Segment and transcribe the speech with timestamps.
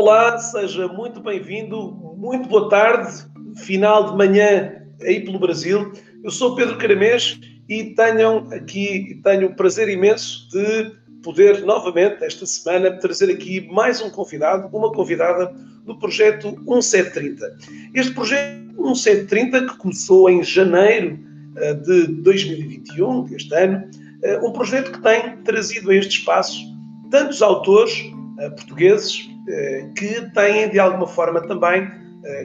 [0.00, 3.24] Olá, seja muito bem-vindo, muito boa tarde,
[3.56, 5.92] final de manhã aí pelo Brasil.
[6.22, 12.46] Eu sou Pedro Caramês e tenham aqui, tenho o prazer imenso de poder novamente, esta
[12.46, 15.52] semana, trazer aqui mais um convidado, uma convidada
[15.84, 17.56] do projeto 1730.
[17.92, 21.18] Este projeto 1730, que começou em janeiro
[21.56, 23.90] eh, de 2021, deste ano,
[24.22, 26.56] eh, um projeto que tem trazido a este espaço
[27.10, 29.28] tantos autores eh, portugueses
[29.96, 31.90] que têm, de alguma forma, também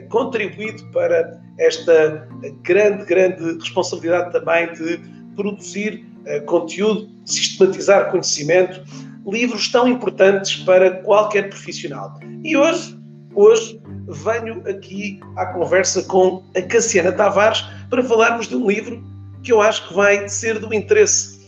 [0.08, 2.26] contribuído para esta
[2.62, 5.00] grande, grande responsabilidade também de
[5.36, 6.06] produzir
[6.46, 8.82] conteúdo, sistematizar conhecimento,
[9.26, 12.18] livros tão importantes para qualquer profissional.
[12.42, 12.98] E hoje,
[13.34, 19.02] hoje venho aqui à conversa com a Cassiana Tavares para falarmos de um livro
[19.42, 21.38] que eu acho que vai ser do interesse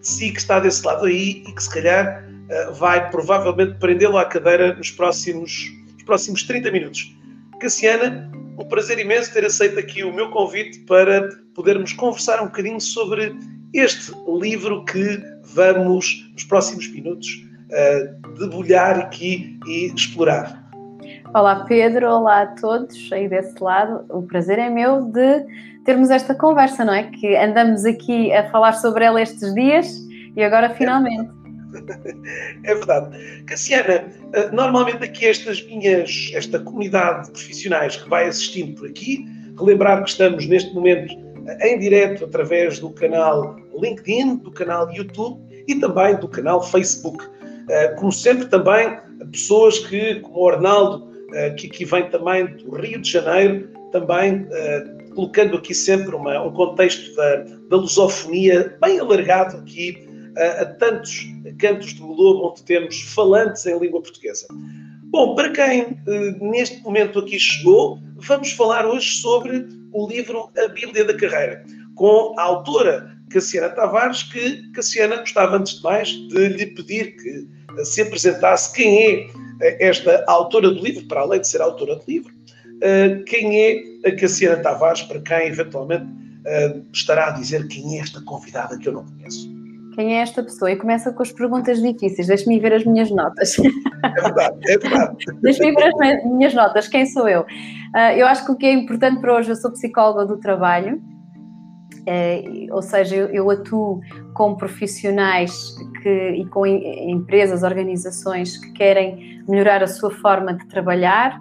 [0.00, 2.29] de si que está desse lado aí e que se calhar eh,
[2.72, 7.16] vai provavelmente prendê-lo à cadeira nos próximos, nos próximos 30 minutos.
[7.60, 12.80] Cassiana, um prazer imenso ter aceito aqui o meu convite para podermos conversar um bocadinho
[12.80, 13.34] sobre
[13.72, 15.22] este livro que
[15.54, 17.28] vamos, nos próximos minutos,
[17.70, 20.68] uh, debulhar aqui e explorar.
[21.32, 24.04] Olá Pedro, olá a todos aí desse lado.
[24.08, 25.46] O prazer é meu de
[25.84, 27.04] termos esta conversa, não é?
[27.04, 29.96] Que andamos aqui a falar sobre ela estes dias
[30.36, 31.39] e agora finalmente.
[32.64, 33.42] É verdade.
[33.44, 39.24] Cassiana, eh, normalmente aqui estas minhas, esta comunidade de profissionais que vai assistindo por aqui,
[39.58, 41.14] relembrar que estamos neste momento
[41.46, 47.24] eh, em direto através do canal LinkedIn, do canal YouTube e também do canal Facebook.
[47.68, 48.98] Eh, como sempre também
[49.32, 51.10] pessoas que, como o Arnaldo,
[51.56, 54.48] que aqui vem também do Rio de Janeiro, também
[55.14, 57.36] colocando aqui sempre uma, um contexto da,
[57.68, 61.26] da lusofonia bem alargado aqui a, tantos
[61.58, 64.46] cantos do globo onde temos falantes em língua portuguesa.
[65.10, 70.68] Bom, para quem eh, neste momento aqui chegou, vamos falar hoje sobre o livro A
[70.68, 71.64] Bíblia da Carreira,
[71.96, 77.84] com a autora Cassiana Tavares, que Cassiana gostava antes de mais de lhe pedir que
[77.84, 79.26] se apresentasse quem é
[79.62, 83.82] eh, esta autora do livro, para além de ser autora do livro, uh, quem é
[84.08, 86.06] a Cassiana Tavares, para quem eventualmente
[86.92, 89.59] estará a dizer quem é esta convidada que eu não conheço.
[90.00, 90.72] Quem é esta pessoa?
[90.72, 92.26] E começa com as perguntas difíceis.
[92.26, 93.58] Deixe-me ver as minhas notas.
[93.58, 95.16] É verdade, é verdade.
[95.42, 96.88] Deixe-me ver as minhas notas.
[96.88, 97.42] Quem sou eu?
[97.42, 100.96] Uh, eu acho que o que é importante para hoje, eu sou psicóloga do trabalho,
[100.96, 104.00] uh, ou seja, eu, eu, atuo
[104.32, 105.52] com profissionais
[106.02, 111.38] que, e com empresas, organizações que querem melhorar a sua forma de trabalhar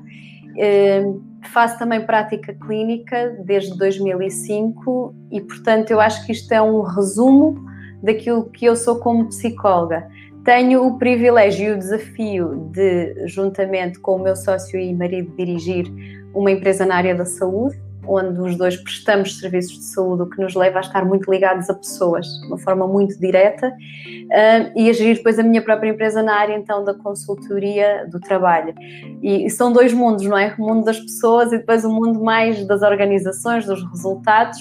[1.54, 7.69] faço também prática clínica desde 2005 e, portanto, eu acho que isto é um resumo
[8.02, 10.08] daquilo que eu sou como psicóloga.
[10.44, 15.86] Tenho o privilégio e o desafio de, juntamente com o meu sócio e marido, dirigir
[16.34, 17.80] uma empresa na área da saúde
[18.10, 21.70] onde os dois prestamos serviços de saúde, o que nos leva a estar muito ligados
[21.70, 25.90] a pessoas, de uma forma muito direta, uh, e a gerir depois a minha própria
[25.90, 28.74] empresa na área então da consultoria do trabalho.
[29.22, 30.56] E, são dois mundos, não é?
[30.58, 34.60] O mundo das pessoas e depois o mundo mais das organizações, dos resultados.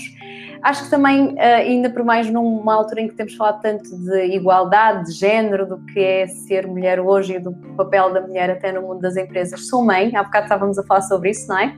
[0.63, 4.35] Acho que também, uh, ainda por mais numa altura em que temos falado tanto de
[4.35, 8.73] igualdade, de género, do que é ser mulher hoje e do papel da mulher até
[8.73, 11.77] no mundo das empresas, sou mãe, há bocado estávamos a falar sobre isso, não é?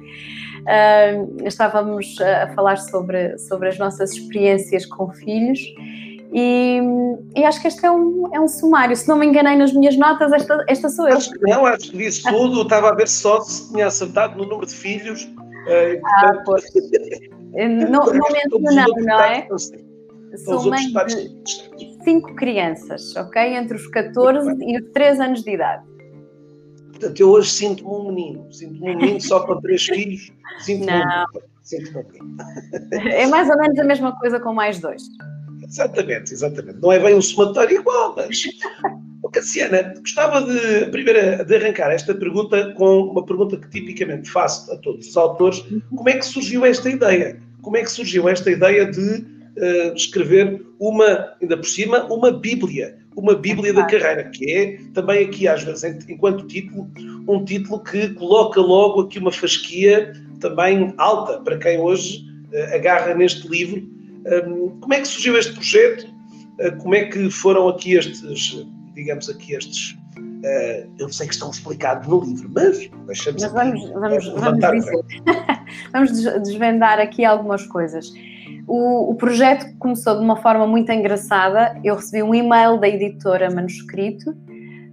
[0.61, 5.61] Uh, estávamos a falar sobre, sobre as nossas experiências com filhos
[6.33, 6.81] e,
[7.35, 8.97] e, acho que este é um, é um sumário.
[8.97, 11.17] Se não me enganei nas minhas notas, esta, esta sou eu.
[11.17, 12.63] Acho que não, acho que disse tudo.
[12.63, 15.29] Estava a ver só se tinha acertado no número de filhos.
[16.05, 16.65] Ah, pois.
[17.53, 19.49] não, não mencionando, não é?
[20.37, 20.87] Sou mãe
[21.77, 23.57] de cinco crianças, ok?
[23.57, 25.85] Entre os 14 e os 3 anos de idade.
[26.91, 31.41] Portanto, eu hoje sinto-me um menino, sinto-me um menino só com três filhos, sinto-me um,
[31.63, 32.37] sinto um menino.
[33.09, 35.03] É mais ou menos a mesma coisa com mais dois.
[35.71, 36.79] Exatamente, exatamente.
[36.83, 38.43] Não é bem um somatório igual, mas.
[39.33, 44.77] Cassiana, gostava de, primeiro, de arrancar esta pergunta com uma pergunta que tipicamente faço a
[44.77, 45.65] todos os autores.
[45.89, 47.41] Como é que surgiu esta ideia?
[47.63, 52.99] Como é que surgiu esta ideia de uh, escrever uma, ainda por cima, uma Bíblia?
[53.17, 56.89] uma Bíblia da carreira, que é também aqui, às vezes, enquanto título,
[57.29, 63.15] um título que coloca logo aqui uma fasquia também alta para quem hoje uh, agarra
[63.15, 63.87] neste livro.
[64.81, 66.07] Como é que surgiu este projeto?
[66.59, 71.51] Uh, como é que foram aqui estes, digamos aqui estes, uh, eu sei que estão
[71.51, 75.05] explicados no livro, mas deixamos mas vamos, vamos, vamos, dizer.
[75.93, 76.13] vamos
[76.43, 78.13] desvendar aqui algumas coisas.
[78.67, 81.79] O, o, projeto começou de uma forma muito engraçada.
[81.83, 84.37] Eu recebi um e-mail da editora Manuscrito,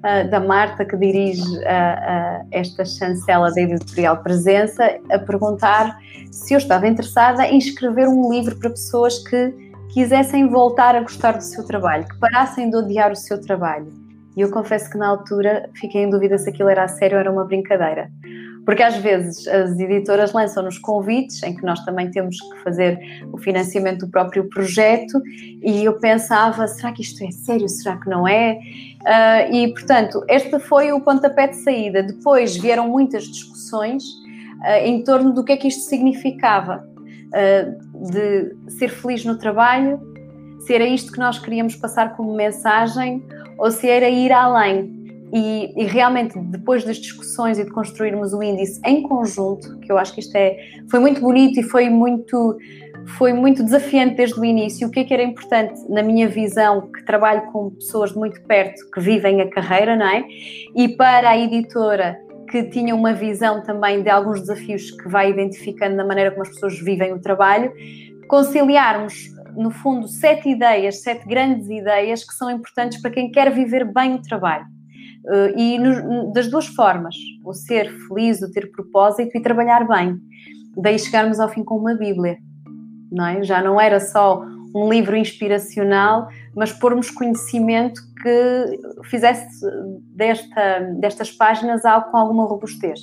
[0.07, 5.98] uh, da Marta, que dirige uh, uh, esta chancela da editorial Presença, a perguntar
[6.31, 9.54] se eu estava interessada em escrever um livro para pessoas que
[9.89, 13.92] quisessem voltar a gostar do seu trabalho, que parassem de odiar o seu trabalho.
[14.36, 17.19] E eu confesso que na altura fiquei em dúvida se aquilo era a sério ou
[17.19, 18.09] era uma brincadeira.
[18.68, 23.00] Porque às vezes as editoras lançam-nos convites em que nós também temos que fazer
[23.31, 25.21] o financiamento do próprio projeto
[25.63, 27.69] e eu pensava, será que isto é sério?
[27.69, 28.59] Será que não é?
[29.07, 32.04] Uh, e portanto, este foi o pontapé de saída.
[32.04, 36.86] Depois vieram muitas discussões uh, em torno do que é que isto significava.
[37.27, 40.00] Uh, de ser feliz no trabalho,
[40.59, 43.24] se era isto que nós queríamos passar como mensagem
[43.57, 44.95] ou se era ir além.
[45.33, 49.98] E, e, realmente, depois das discussões e de construirmos o índice em conjunto, que eu
[49.98, 50.57] acho que isto é,
[50.89, 52.57] foi muito bonito e foi muito,
[53.15, 56.92] foi muito desafiante desde o início, o que é que era importante na minha visão,
[56.92, 60.25] que trabalho com pessoas de muito perto que vivem a carreira, não é?
[60.75, 62.18] E para a editora
[62.50, 66.50] que tinha uma visão também de alguns desafios que vai identificando na maneira como as
[66.50, 67.71] pessoas vivem o trabalho,
[68.27, 73.92] conciliarmos no fundo, sete ideias, sete grandes ideias que são importantes para quem quer viver
[73.92, 74.65] bem o trabalho.
[75.25, 75.77] Uh, e
[76.33, 80.18] das duas formas, o ser feliz, o ter propósito e trabalhar bem.
[80.77, 82.38] Daí chegarmos ao fim com uma Bíblia,
[83.12, 83.44] não é?
[83.44, 84.44] Já não era só
[84.75, 89.65] um livro inspiracional, mas pormos conhecimento que fizesse
[90.15, 93.00] desta, destas páginas algo com alguma robustez.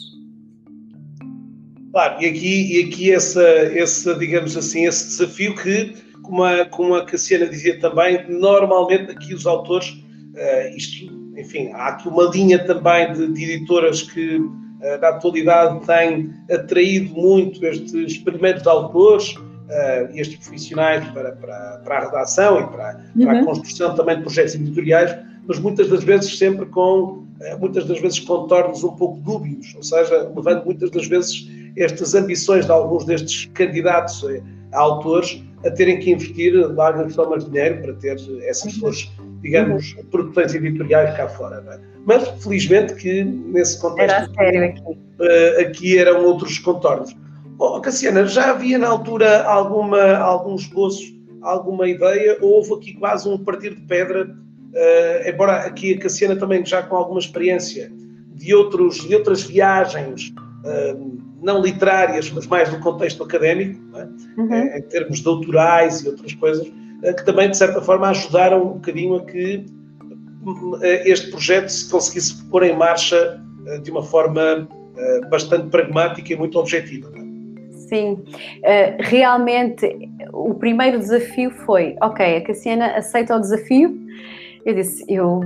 [1.92, 6.94] Claro, e aqui, e aqui essa, essa, digamos assim, esse desafio que, como a, como
[6.94, 12.64] a Cassiana dizia também, normalmente aqui os autores, uh, isto enfim, há aqui uma linha
[12.64, 19.34] também de, de editoras que uh, na atualidade têm atraído muito este experimento de autores
[19.68, 23.24] uh, estes profissionais para, para, para, a redação e para, uhum.
[23.24, 23.44] para, a uhum.
[23.46, 25.16] construção também de projetos editoriais,
[25.46, 29.82] mas muitas das vezes sempre com, uh, muitas das vezes contornos um pouco dúbios, ou
[29.82, 34.24] seja, levando muitas das vezes estas ambições de alguns destes candidatos
[34.72, 39.10] a autores a terem que investir largas somas de dinheiro para ter essas suas
[39.44, 40.04] digamos, uhum.
[40.06, 41.62] produções editoriais cá fora.
[41.70, 41.78] É?
[42.06, 44.14] Mas, felizmente, que nesse contexto.
[44.14, 44.98] Era sério aqui.
[45.60, 47.14] Aqui eram outros contornos.
[47.58, 53.28] Oh, Cassiana, já havia na altura alguma, algum esboço, alguma ideia, ou houve aqui quase
[53.28, 57.92] um partir de pedra, uh, embora aqui a Cassiana também já com alguma experiência
[58.34, 60.32] de, outros, de outras viagens,
[60.64, 64.08] uh, não literárias, mas mais no contexto académico, é?
[64.40, 64.76] uhum.
[64.76, 66.66] em termos doutorais e outras coisas,
[67.04, 69.66] eh, que também, de certa forma, ajudaram um bocadinho a que
[70.82, 74.66] eh, este projeto se conseguisse pôr em marcha eh, de uma forma
[75.28, 77.10] bastante pragmática e muito objetiva.
[77.88, 78.24] Sim,
[78.98, 84.04] realmente o primeiro desafio foi: ok, a Cassiana aceita o desafio.
[84.64, 85.42] Eu disse, eu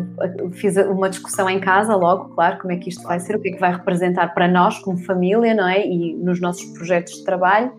[0.53, 3.49] fiz uma discussão em casa logo, claro, como é que isto vai ser, o que
[3.49, 5.85] é que vai representar para nós como família, não é?
[5.85, 7.73] E nos nossos projetos de trabalho.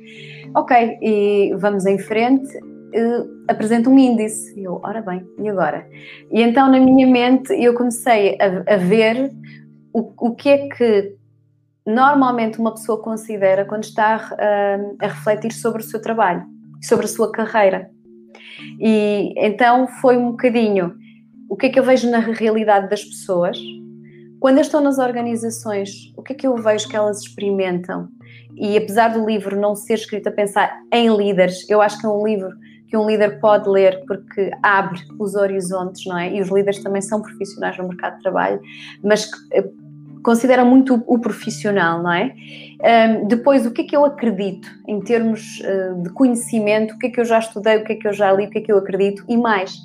[0.54, 4.60] Ok, e vamos em frente uh, apresenta um índice.
[4.62, 5.88] Eu, ora bem, e agora?
[6.32, 9.32] E então na minha mente eu comecei a, a ver
[9.94, 11.16] o, o que é que
[11.86, 16.46] normalmente uma pessoa considera quando está uh, a refletir sobre o seu trabalho,
[16.82, 17.90] sobre a sua carreira.
[18.80, 20.96] E então foi um bocadinho
[21.50, 23.58] o que é que eu vejo na realidade das pessoas.
[24.40, 28.08] Quando eu estou nas organizações, o que é que eu vejo que elas experimentam?
[28.56, 32.10] E apesar do livro não ser escrito a pensar em líderes, eu acho que é
[32.10, 32.52] um livro
[32.88, 36.34] que um líder pode ler porque abre os horizontes, não é?
[36.34, 38.60] E os líderes também são profissionais no mercado de trabalho,
[39.04, 39.62] mas que
[40.24, 42.34] consideram muito o, profissional, não é?
[42.82, 47.08] Um, depois, o que é que eu acredito em termos uh, de conhecimento, o que
[47.08, 48.62] é que eu já estudei, o que é que eu já li, o que é
[48.62, 49.78] que eu acredito e mais,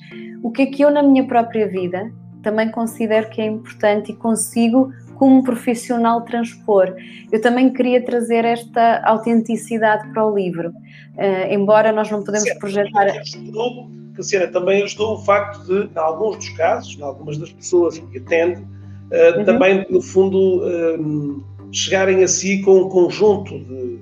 [0.43, 2.13] o que é que eu na minha própria vida
[2.43, 6.95] também considero que é importante e consigo como profissional transpor.
[7.33, 12.59] Eu também queria trazer esta autenticidade para o livro, uh, embora nós não podemos certo.
[12.59, 13.07] projetar.
[13.07, 17.99] Ajudou, Cassiana, também ajudou o facto de, em alguns dos casos, em algumas das pessoas
[17.99, 18.63] que atende,
[19.11, 19.45] uh, uhum.
[19.45, 24.01] também, no fundo, uh, chegarem a si com um conjunto de, de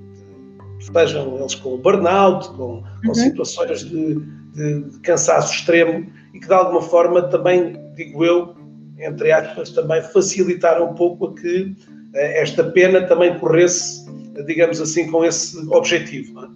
[0.78, 3.14] estejam eles com burnout, com, com uhum.
[3.14, 4.14] situações de,
[4.54, 8.54] de, de cansaço extremo e que de alguma forma também, digo eu,
[8.98, 11.74] entre aspas, também facilitar um pouco a que
[12.14, 14.06] eh, esta pena também corresse,
[14.46, 16.44] digamos assim, com esse objetivo.
[16.44, 16.48] É?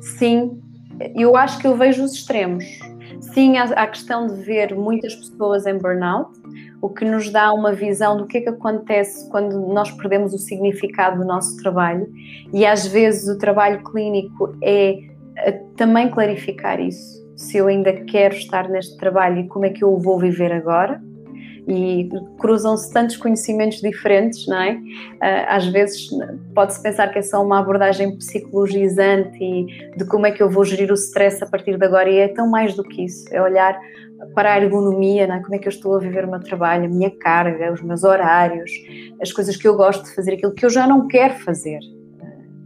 [0.00, 0.60] Sim,
[1.14, 2.64] eu acho que eu vejo os extremos.
[3.20, 6.30] Sim, há a questão de ver muitas pessoas em burnout,
[6.80, 10.38] o que nos dá uma visão do que é que acontece quando nós perdemos o
[10.38, 12.06] significado do nosso trabalho
[12.52, 14.98] e às vezes o trabalho clínico é
[15.36, 17.24] eh, também clarificar isso.
[17.36, 20.52] Se eu ainda quero estar neste trabalho e como é que eu o vou viver
[20.52, 21.00] agora,
[21.66, 22.08] e
[22.38, 24.78] cruzam-se tantos conhecimentos diferentes, não é?
[25.20, 26.08] Ah, às vezes
[26.54, 30.64] pode-se pensar que é só uma abordagem psicologizante e de como é que eu vou
[30.64, 33.40] gerir o stress a partir de agora, e é tão mais do que isso, é
[33.40, 33.78] olhar
[34.34, 35.42] para a ergonomia, não é?
[35.42, 38.04] como é que eu estou a viver o meu trabalho, a minha carga, os meus
[38.04, 38.70] horários,
[39.20, 41.80] as coisas que eu gosto de fazer, aquilo que eu já não quero fazer.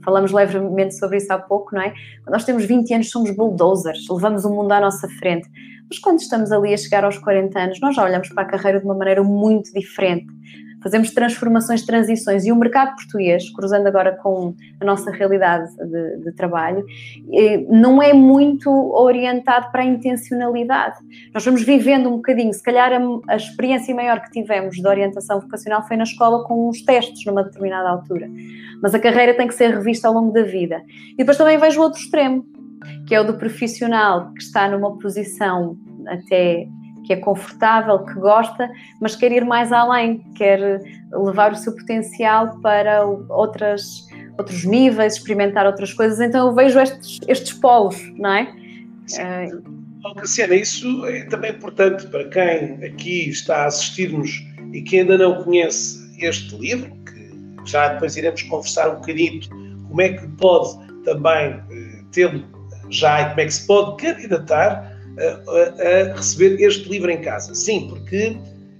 [0.05, 1.91] Falamos levemente sobre isso há pouco, não é?
[2.25, 5.49] Quando nós temos 20 anos, somos bulldozers, levamos o mundo à nossa frente.
[5.89, 8.79] Mas quando estamos ali a chegar aos 40 anos, nós já olhamos para a carreira
[8.79, 10.27] de uma maneira muito diferente
[10.83, 16.33] fazemos transformações, transições e o mercado português, cruzando agora com a nossa realidade de, de,
[16.33, 16.85] trabalho,
[17.33, 20.99] eh, não é muito orientado para a intencionalidade.
[21.35, 25.41] Nós vamos vivendo um bocadinho, se calhar a, a experiência maior que tivemos de orientação
[25.41, 28.29] vocacional foi na escola com uns testes numa determinada altura,
[28.83, 30.83] mas a carreira tem que ser revista ao longo da vida.
[31.13, 32.45] E depois também vejo o outro extremo,
[33.07, 36.67] que é o do profissional que está numa posição até
[37.09, 42.61] que é confortável, que gosta, mas quer ir mais além, quer levar o seu potencial
[42.61, 46.21] para outras, outros níveis, experimentar outras coisas.
[46.21, 48.55] Então eu vejo estes, estes polos, não é?
[50.05, 55.17] Uh, Cassiana, isso é também importante para quem aqui está a assistir-nos e que ainda
[55.17, 59.41] não conhece este livro, que já depois iremos conversar um bocadinho
[59.89, 62.45] como é que pode também uh, tê-lo
[62.91, 64.88] já e como é que se pode candidatar
[65.19, 67.55] a, a, receber este livro em casa.
[67.55, 68.37] Sim, porque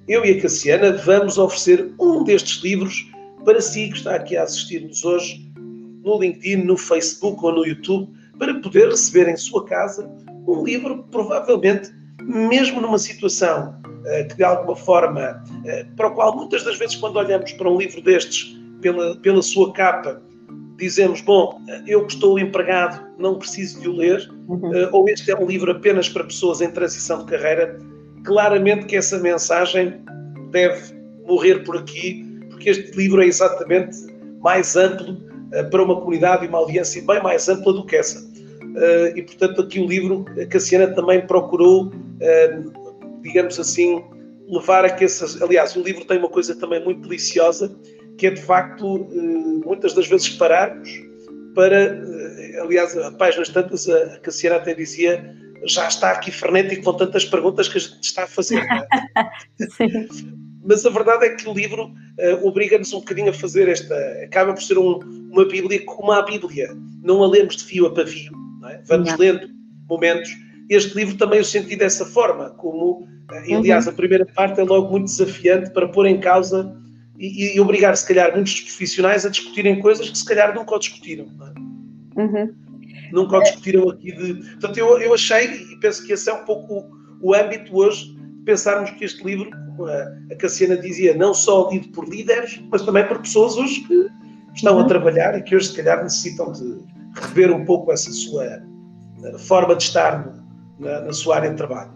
[0.07, 3.11] eu e a Cassiana vamos oferecer um destes livros
[3.45, 5.49] para si que está aqui a assistir-nos hoje
[6.05, 10.11] no LinkedIn, no Facebook ou no YouTube, para poder receber em sua casa
[10.47, 11.91] um livro, provavelmente,
[12.23, 16.97] mesmo numa situação uh, que de alguma forma, uh, para o qual muitas das vezes,
[16.97, 20.23] quando olhamos para um livro destes, pela, pela sua capa,
[20.79, 24.71] dizemos, bom, eu que estou empregado, não preciso de o ler, uhum.
[24.71, 27.77] uh, ou este é um livro apenas para pessoas em transição de carreira,
[28.25, 30.01] claramente que essa mensagem
[30.53, 30.95] deve
[31.27, 33.97] morrer por aqui, porque este livro é exatamente
[34.41, 38.21] mais amplo uh, para uma comunidade e uma audiência bem mais ampla do que essa.
[38.21, 41.91] Uh, e, portanto, aqui o livro, a Cassiana também procurou,
[43.23, 44.05] digamos assim,
[44.49, 45.43] levar a que essas.
[45.43, 47.75] Aliás, o livro tem uma coisa também muito deliciosa,
[48.19, 49.09] que é de facto,
[49.65, 50.91] muitas das vezes, pararmos
[51.55, 51.97] para
[52.61, 55.35] aliás, a páginas tantas, a Cassiana até dizia
[55.65, 58.59] já está aqui frenético com tantas perguntas que a gente está a fazer.
[58.59, 58.87] É?
[60.65, 63.95] Mas a verdade é que o livro uh, obriga-nos um bocadinho a fazer esta.
[64.23, 64.99] acaba por ser um,
[65.33, 66.77] uma Bíblia como a Bíblia.
[67.03, 68.33] Não a lemos de fio a pavio.
[68.69, 68.83] É?
[68.87, 69.19] Vamos não.
[69.19, 69.49] lendo
[69.89, 70.31] momentos.
[70.69, 73.01] Este livro também eu senti dessa forma, como,
[73.33, 73.93] uh, aliás, uhum.
[73.93, 76.77] a primeira parte é logo muito desafiante para pôr em causa
[77.19, 80.79] e, e, obrigar, se calhar, muitos profissionais a discutirem coisas que se calhar nunca o
[80.79, 81.27] discutiram.
[81.27, 82.21] É?
[82.21, 82.55] Uhum.
[83.13, 84.35] Nunca o discutiram aqui de.
[84.35, 86.75] Portanto, eu, eu achei, e penso que esse é um pouco
[87.21, 91.35] o, o âmbito hoje, de pensarmos que este livro, como a, a Cassiana dizia, não
[91.35, 94.09] só lido por líderes, mas também por pessoas hoje que
[94.55, 94.83] estão uhum.
[94.83, 96.79] a trabalhar e que hoje, se calhar, necessitam de
[97.15, 100.33] rever um pouco essa sua eh, forma de estar
[100.79, 101.91] na, na sua área de trabalho.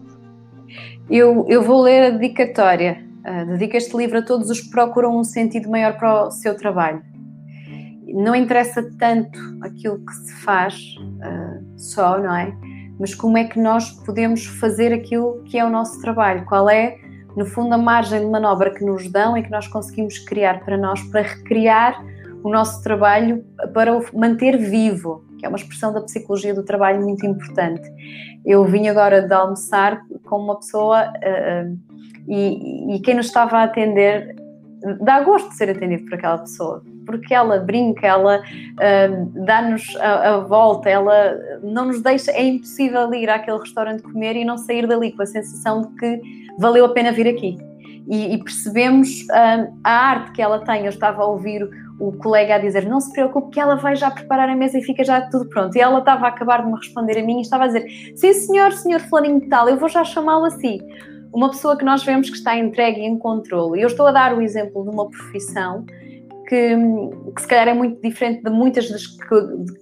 [1.09, 3.12] Eu, eu vou ler a dedicatória.
[3.25, 6.57] Uh, dedico este livro a todos os que procuram um sentido maior para o seu
[6.57, 7.01] trabalho
[8.13, 12.53] não interessa tanto aquilo que se faz uh, só, não é?
[12.99, 16.45] Mas como é que nós podemos fazer aquilo que é o nosso trabalho?
[16.45, 16.97] Qual é,
[17.35, 20.77] no fundo, a margem de manobra que nos dão e que nós conseguimos criar para
[20.77, 22.05] nós, para recriar
[22.43, 27.01] o nosso trabalho, para o manter vivo, que é uma expressão da psicologia do trabalho
[27.01, 27.89] muito importante.
[28.45, 31.92] Eu vim agora de almoçar com uma pessoa uh,
[32.27, 34.35] e, e quem nos estava a atender
[35.01, 40.35] dá gosto de ser atendido por aquela pessoa, porque ela brinca, ela uh, dá-nos a,
[40.35, 44.85] a, volta, ela não nos deixa, é impossível ir àquele restaurante comer e não sair
[44.87, 46.21] dali com a sensação de que
[46.59, 47.57] valeu a pena vir aqui.
[48.05, 50.81] E, e percebemos uh, a arte que ela tem.
[50.81, 51.65] Eu estava a ouvir
[52.01, 54.83] o colega a dizer: Não se preocupe, que ela vai já preparar a mesa e
[54.83, 55.73] fica já tudo pronto.
[55.77, 57.85] E ela estava a acabar de me responder a mim e estava a dizer:
[58.17, 60.81] Sim, senhor, senhor Flaninho Tal, eu vou já chamá-lo assim
[61.33, 63.81] uma pessoa que nós vemos que está entregue e em controle.
[63.81, 65.83] Eu estou a dar o exemplo de uma profissão
[66.47, 66.75] que,
[67.35, 69.03] que se calhar é muito diferente de muitas das,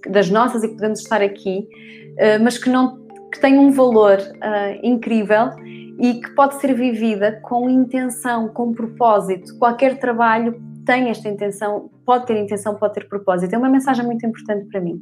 [0.08, 1.68] das nossas e que podemos estar aqui,
[2.12, 2.98] uh, mas que, não,
[3.30, 5.50] que tem um valor uh, incrível
[5.98, 9.56] e que pode ser vivida com intenção, com propósito.
[9.58, 13.54] Qualquer trabalho tem esta intenção, pode ter intenção, pode ter propósito.
[13.54, 14.98] É uma mensagem muito importante para mim,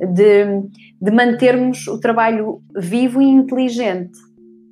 [0.00, 0.44] de,
[1.00, 4.18] de mantermos o trabalho vivo e inteligente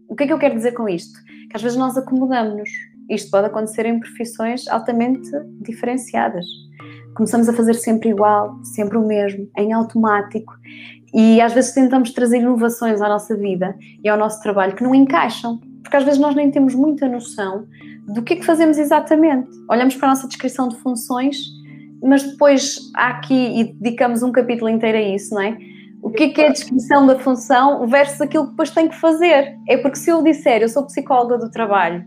[0.09, 1.19] o que é que eu quero dizer com isto?
[1.51, 2.71] Que às vezes nós acomodamos-nos.
[3.11, 6.45] Isto pode acontecer em profissões altamente diferenciadas.
[7.15, 10.55] Começamos a fazer sempre igual, sempre o mesmo, em automático.
[11.15, 14.95] E às vezes tentamos trazer inovações à nossa vida e ao nosso trabalho que não
[14.95, 17.67] encaixam, porque às vezes nós nem temos muita noção
[18.07, 19.49] do que é que fazemos exatamente.
[19.71, 21.39] Olhamos para a nossa descrição de funções,
[22.03, 25.57] mas depois há aqui, e dedicamos um capítulo inteiro a isso, não é?
[26.03, 28.97] O que é, que é a descrição da função versus aquilo que depois tem que
[28.97, 29.57] fazer?
[29.69, 32.05] É porque se eu disser, eu sou psicóloga do trabalho,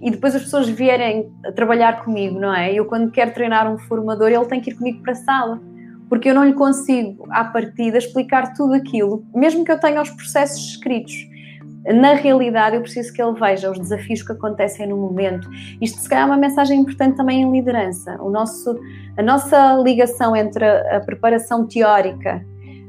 [0.00, 2.72] e depois as pessoas vierem a trabalhar comigo, não é?
[2.72, 5.60] Eu, quando quero treinar um formador, ele tem que ir comigo para a sala,
[6.08, 10.10] porque eu não lhe consigo, à partida, explicar tudo aquilo, mesmo que eu tenha os
[10.10, 11.14] processos escritos.
[11.94, 15.48] Na realidade, eu preciso que ele veja os desafios que acontecem no momento.
[15.80, 18.20] Isto, se calhar, é uma mensagem importante também em liderança.
[18.20, 18.78] O nosso,
[19.16, 22.44] a nossa ligação entre a, a preparação teórica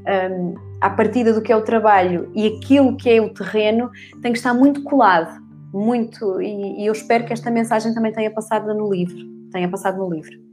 [0.08, 3.90] um, à partida do que é o trabalho e aquilo que é o terreno
[4.22, 8.32] tem que estar muito colado muito, e, e, eu espero que esta mensagem também tenha
[8.32, 9.18] passado no livro,
[9.52, 10.48] tenha passado no livro.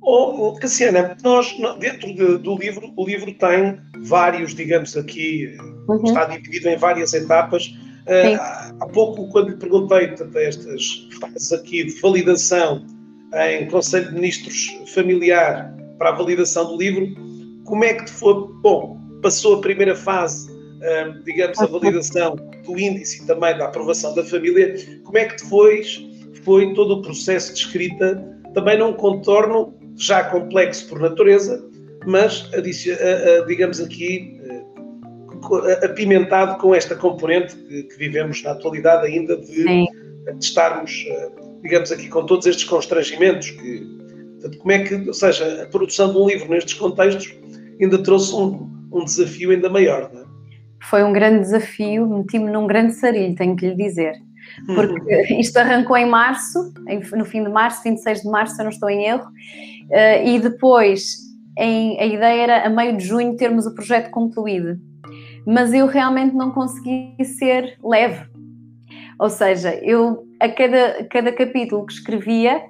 [0.00, 5.56] Oh, Cassiana, nós, dentro de, do livro, o livro tem vários, digamos aqui,
[5.88, 6.02] uhum.
[6.02, 7.66] está dividido em várias etapas.
[7.66, 12.84] Uh, há pouco, quando lhe perguntei estas fases aqui de validação
[13.48, 17.06] em Conselho de Ministros familiar para a validação do livro,
[17.64, 18.34] como é que foi?
[18.62, 20.52] Bom, passou a primeira fase
[21.24, 26.04] digamos, a validação do índice e também da aprovação da família, como é que depois
[26.44, 26.72] foi?
[26.74, 31.64] Todo o processo de escrita, também num contorno já complexo por natureza,
[32.06, 32.50] mas,
[33.46, 34.40] digamos aqui,
[35.84, 39.86] apimentado com esta componente que, vivemos na atualidade ainda de, de
[40.40, 41.04] estarmos,
[41.62, 44.01] digamos aqui, com todos estes constrangimentos que,
[44.58, 47.34] como é que, ou seja, a produção de um livro nestes contextos
[47.80, 50.32] ainda trouxe um, um desafio ainda maior, não é?
[50.82, 54.14] foi um grande desafio, meti-me num grande sarilho, tenho que lhe dizer.
[54.66, 56.72] Porque isto arrancou em março,
[57.14, 59.26] no fim de março, 26 de março, se eu não estou em erro,
[59.90, 61.16] eh, e depois
[61.58, 64.78] em, a ideia era a meio de junho termos o projeto concluído.
[65.46, 68.26] Mas eu realmente não consegui ser leve.
[69.18, 72.60] Ou seja, eu a cada, cada capítulo que escrevia,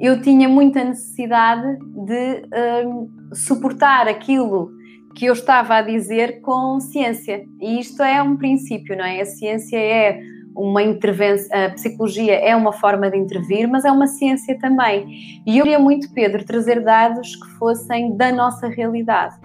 [0.00, 2.42] eu tinha muita necessidade de
[2.86, 4.70] um, suportar aquilo
[5.14, 7.44] que eu estava a dizer com ciência.
[7.60, 9.20] E isto é um princípio, não é?
[9.20, 10.20] A ciência é
[10.54, 15.42] uma intervenção, a psicologia é uma forma de intervir, mas é uma ciência também.
[15.46, 19.36] E eu queria muito, Pedro, trazer dados que fossem da nossa realidade.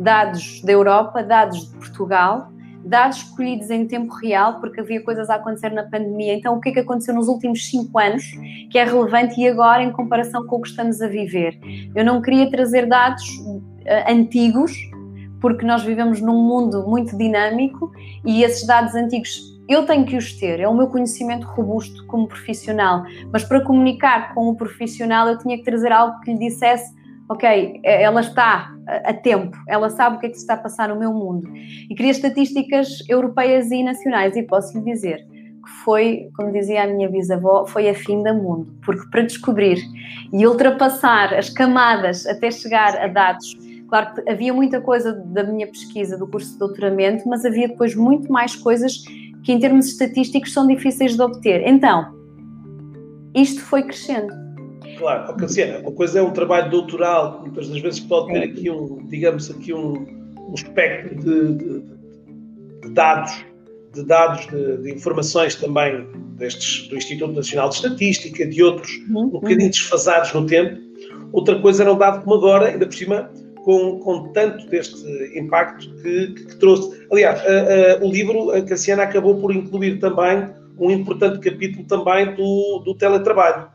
[0.00, 2.50] Dados da Europa, dados de Portugal,
[2.84, 6.34] dados escolhidos em tempo real, porque havia coisas a acontecer na pandemia.
[6.34, 8.24] Então, o que é que aconteceu nos últimos cinco anos
[8.70, 11.58] que é relevante e agora em comparação com o que estamos a viver?
[11.94, 14.72] Eu não queria trazer dados uh, antigos,
[15.40, 17.92] porque nós vivemos num mundo muito dinâmico
[18.24, 22.26] e esses dados antigos eu tenho que os ter, é o meu conhecimento robusto como
[22.26, 26.97] profissional, mas para comunicar com o profissional eu tinha que trazer algo que lhe dissesse
[27.28, 30.58] ok, é, ela está a tempo, ela sabe o que é que se está a
[30.58, 31.50] passar no meu mundo.
[31.90, 35.26] E queria estatísticas europeias e nacionais, e posso lhe dizer
[35.62, 39.78] que foi, como dizia a minha bisavó, foi a fim da mundo, porque para descobrir
[40.32, 43.56] e ultrapassar as camadas até chegar a dados
[43.88, 47.94] Claro que havia muita coisa da minha pesquisa do curso de doutoramento, mas havia depois
[47.94, 48.98] muito mais coisas
[49.42, 51.66] que, em termos estatísticos, são difíceis de obter.
[51.66, 52.14] Então,
[53.34, 54.47] isto foi crescendo.
[54.98, 59.06] Claro, Cassiana, uma coisa é um trabalho doutoral, muitas das vezes pode ter aqui um,
[59.06, 59.94] digamos, aqui um,
[60.48, 61.82] um espectro de, de,
[62.82, 63.44] de dados,
[63.94, 66.04] de dados, de, de, informações também
[66.36, 69.22] destes, do Instituto Nacional de Estatística, de outros, uhum.
[69.22, 70.80] um bocadinho desfasados no tempo.
[71.32, 73.30] Outra coisa era um dado como agora, ainda por cima,
[73.64, 75.04] com, com tanto deste
[75.38, 77.06] impacto que, que, que trouxe.
[77.12, 82.34] Aliás, a, a, o livro, a Cassiana acabou por incluir também um importante capítulo também
[82.34, 83.68] do, do teletrabalho.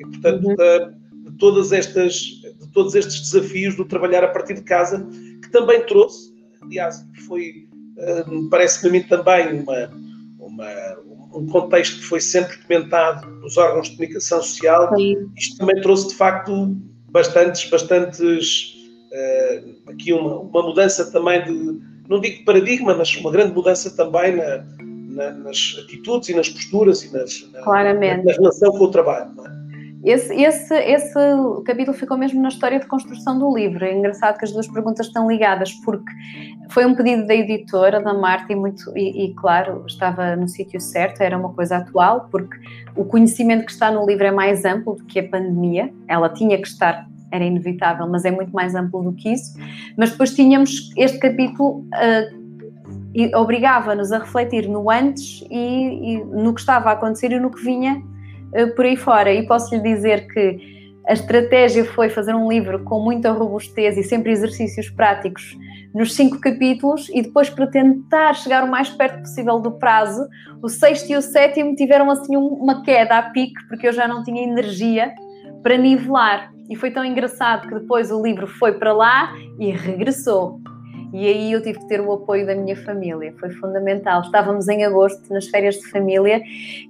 [0.00, 0.56] E, portanto, uhum.
[0.56, 5.06] da, de, todas estas, de todos estes desafios do trabalhar a partir de casa,
[5.42, 6.32] que também trouxe,
[6.62, 9.90] aliás, foi, uh, parece-me a mim também uma,
[10.38, 10.98] uma,
[11.34, 14.96] um contexto que foi sempre comentado nos órgãos de comunicação social.
[14.96, 15.30] Sim.
[15.36, 16.74] Isto também trouxe, de facto,
[17.10, 18.74] bastantes, bastantes
[19.12, 24.34] uh, aqui uma, uma, mudança também de, não digo paradigma, mas uma grande mudança também
[24.34, 24.64] na,
[25.10, 27.60] na, nas atitudes e nas posturas e nas, na,
[28.24, 29.30] na, relação com o trabalho.
[29.44, 29.49] É?
[30.02, 31.18] Esse, esse, esse
[31.64, 33.84] capítulo ficou mesmo na história de construção do livro.
[33.84, 36.10] É engraçado que as duas perguntas estão ligadas, porque
[36.70, 40.80] foi um pedido da editora, da Marta, e, muito, e, e claro, estava no sítio
[40.80, 42.56] certo, era uma coisa atual, porque
[42.96, 46.56] o conhecimento que está no livro é mais amplo do que a pandemia, ela tinha
[46.56, 49.56] que estar era inevitável, mas é muito mais amplo do que isso.
[49.96, 52.40] Mas depois tínhamos este capítulo uh,
[53.36, 57.62] obrigava-nos a refletir no antes e, e, no que estava a acontecer e no que
[57.62, 58.02] vinha
[58.76, 59.32] por aí fora.
[59.32, 64.02] E posso lhe dizer que a estratégia foi fazer um livro com muita robustez e
[64.02, 65.56] sempre exercícios práticos
[65.94, 70.28] nos cinco capítulos e depois para tentar chegar o mais perto possível do prazo,
[70.62, 74.22] o sexto e o sétimo tiveram assim uma queda a pique porque eu já não
[74.22, 75.12] tinha energia
[75.62, 76.52] para nivelar.
[76.68, 80.60] E foi tão engraçado que depois o livro foi para lá e regressou.
[81.12, 84.20] E aí eu tive que ter o apoio da minha família, foi fundamental.
[84.22, 86.40] Estávamos em agosto, nas férias de família,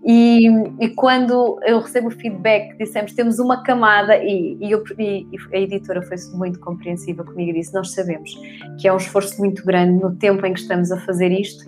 [0.05, 0.47] e,
[0.79, 5.59] e quando eu recebo o feedback, dissemos temos uma camada, e, e, eu, e, a
[5.59, 8.31] editora foi muito compreensiva comigo e disse: Nós sabemos
[8.81, 11.65] que é um esforço muito grande no tempo em que estamos a fazer isto,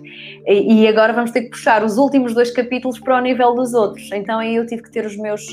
[0.47, 4.11] e, agora vamos ter que puxar os últimos dois capítulos para o nível dos outros.
[4.11, 5.43] Então aí eu tive que ter os meus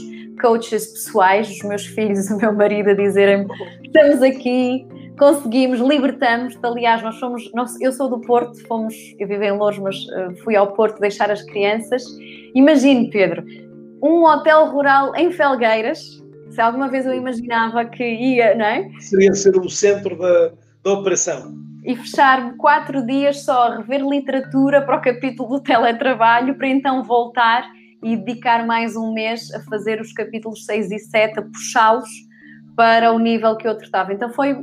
[0.40, 3.46] coaches pessoais, os meus filhos, o meu marido a dizerem:
[3.82, 4.86] Estamos aqui
[5.20, 6.58] conseguimos, libertamos.
[6.62, 10.34] Aliás, nós somos, nós, eu sou do Porto, fomos, eu vivo em Louros, mas uh,
[10.42, 12.02] fui ao Porto deixar as crianças.
[12.54, 13.44] Imagine, Pedro,
[14.02, 16.00] um hotel rural em Felgueiras.
[16.48, 18.90] Se alguma vez eu imaginava que ia, não é?
[18.98, 20.52] Seria ser o centro da,
[20.82, 21.54] da operação.
[21.84, 27.04] E fechar quatro dias só a rever literatura para o capítulo do teletrabalho, para então
[27.04, 27.70] voltar
[28.02, 32.08] e dedicar mais um mês a fazer os capítulos 6 e 7, a puxá-los
[32.74, 34.12] para o nível que eu tratava.
[34.12, 34.58] Então foi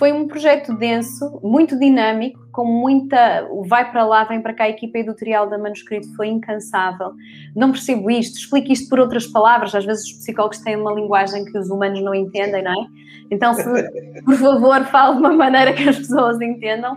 [0.00, 3.46] foi um projeto denso, muito dinâmico, com muita.
[3.66, 4.64] Vai para lá, vem para cá.
[4.64, 7.12] A equipa editorial da Manuscrito foi incansável.
[7.54, 9.74] Não percebo isto, explique isto por outras palavras.
[9.74, 12.86] Às vezes os psicólogos têm uma linguagem que os humanos não entendem, não é?
[13.30, 13.62] Então, se,
[14.24, 16.96] por favor, fale de uma maneira que as pessoas entendam.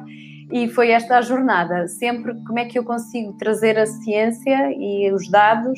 [0.49, 1.89] E foi esta a jornada.
[1.89, 5.77] Sempre como é que eu consigo trazer a ciência e os dados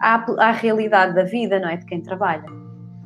[0.00, 1.76] à, à realidade da vida, não é?
[1.76, 2.46] De quem trabalha.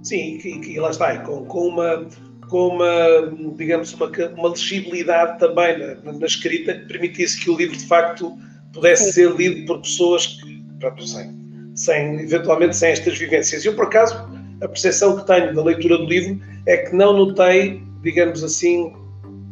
[0.04, 2.06] Sim, e, e lá está, com, com uma
[2.48, 7.76] com uma, digamos, uma, uma legibilidade também na, na, escrita que permitisse que o livro,
[7.76, 8.36] de facto,
[8.72, 11.34] pudesse ser lido por pessoas que, pronto, sem,
[11.74, 13.64] sem, eventualmente sem estas vivências.
[13.64, 14.14] Eu, por acaso,
[14.62, 18.92] a percepção que tenho da leitura do livro é que não notei, digamos assim,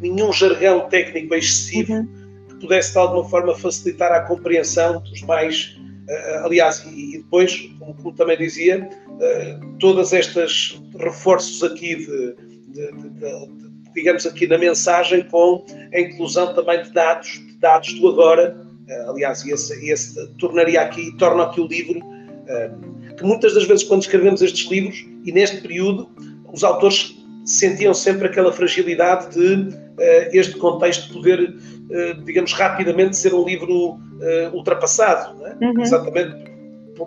[0.00, 2.08] nenhum jargão técnico excessivo uhum.
[2.48, 5.76] que pudesse, de alguma forma, facilitar a compreensão dos mais.
[6.08, 12.43] Uh, aliás, e, e depois, como, como, também dizia, uh, todas estas reforços aqui de
[12.74, 18.08] de, de, digamos aqui na mensagem, com a inclusão também de dados, de dados do
[18.08, 18.56] agora.
[18.88, 23.84] Uh, aliás, esse, esse tornaria aqui, torna aqui o livro, uh, que muitas das vezes
[23.84, 26.10] quando escrevemos estes livros, e neste período,
[26.52, 31.54] os autores sentiam sempre aquela fragilidade de uh, este contexto poder,
[32.24, 34.00] digamos, rapidamente ser um livro
[34.54, 35.56] ultrapassado, é?
[35.60, 35.80] uhum.
[35.82, 36.34] exatamente,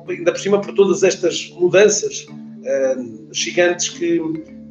[0.08, 2.27] ainda por cima por todas estas mudanças
[3.32, 4.21] gigantes que,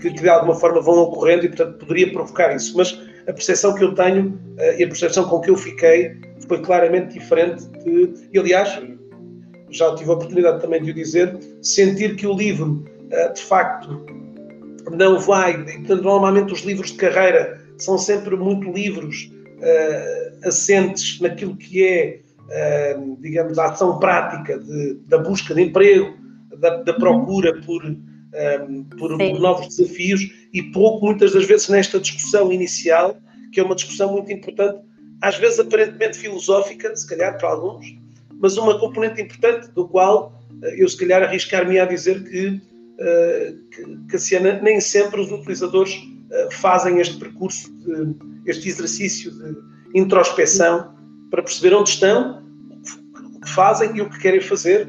[0.00, 2.76] que, que, de alguma forma vão ocorrendo e, portanto, poderia provocar isso.
[2.76, 6.60] Mas a percepção que eu tenho uh, e a percepção com que eu fiquei foi
[6.62, 8.80] claramente diferente de, e aliás,
[9.70, 14.04] já tive a oportunidade também de o dizer, sentir que o livro, uh, de facto,
[14.90, 21.56] não vai, portanto, normalmente os livros de carreira são sempre muito livros uh, assentes naquilo
[21.56, 22.20] que é,
[23.18, 26.14] digamos, a ação prática de, da busca de emprego,
[26.56, 27.82] da, da procura por
[28.36, 30.20] um, por, por, novos desafios
[30.52, 33.16] e pouco, muitas das vezes, nesta discussão inicial,
[33.52, 34.78] que é uma discussão muito importante,
[35.22, 37.86] às vezes aparentemente filosófica, se calhar para alguns,
[38.38, 43.58] mas uma componente importante do qual eh, eu, se calhar, arriscar-me a dizer que, uh,
[43.70, 48.14] que, Cassiana, nem sempre os utilizadores uh, fazem este percurso, de,
[48.50, 49.56] este exercício de
[49.94, 50.94] introspeção
[51.30, 52.44] para perceber onde estão,
[53.34, 54.86] o que fazem e o que querem fazer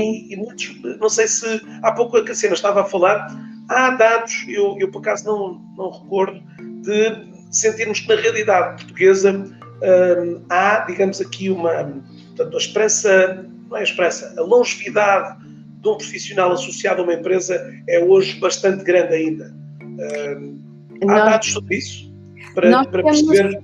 [0.00, 3.28] e, e, muitos, não sei se há pouco a Cassiana estava a falar,
[3.68, 6.40] há dados, eu, eu por acaso não, não recordo,
[6.82, 11.92] de sentirmos que na realidade portuguesa hum, há, digamos aqui, uma.
[12.36, 15.38] Portanto, a esperança, não é a esperança, a longevidade
[15.80, 17.54] de um profissional associado a uma empresa
[17.88, 19.54] é hoje bastante grande ainda.
[19.82, 20.58] Hum,
[21.02, 22.12] há nós, dados sobre isso?
[22.54, 23.62] Para, para temos, perceber.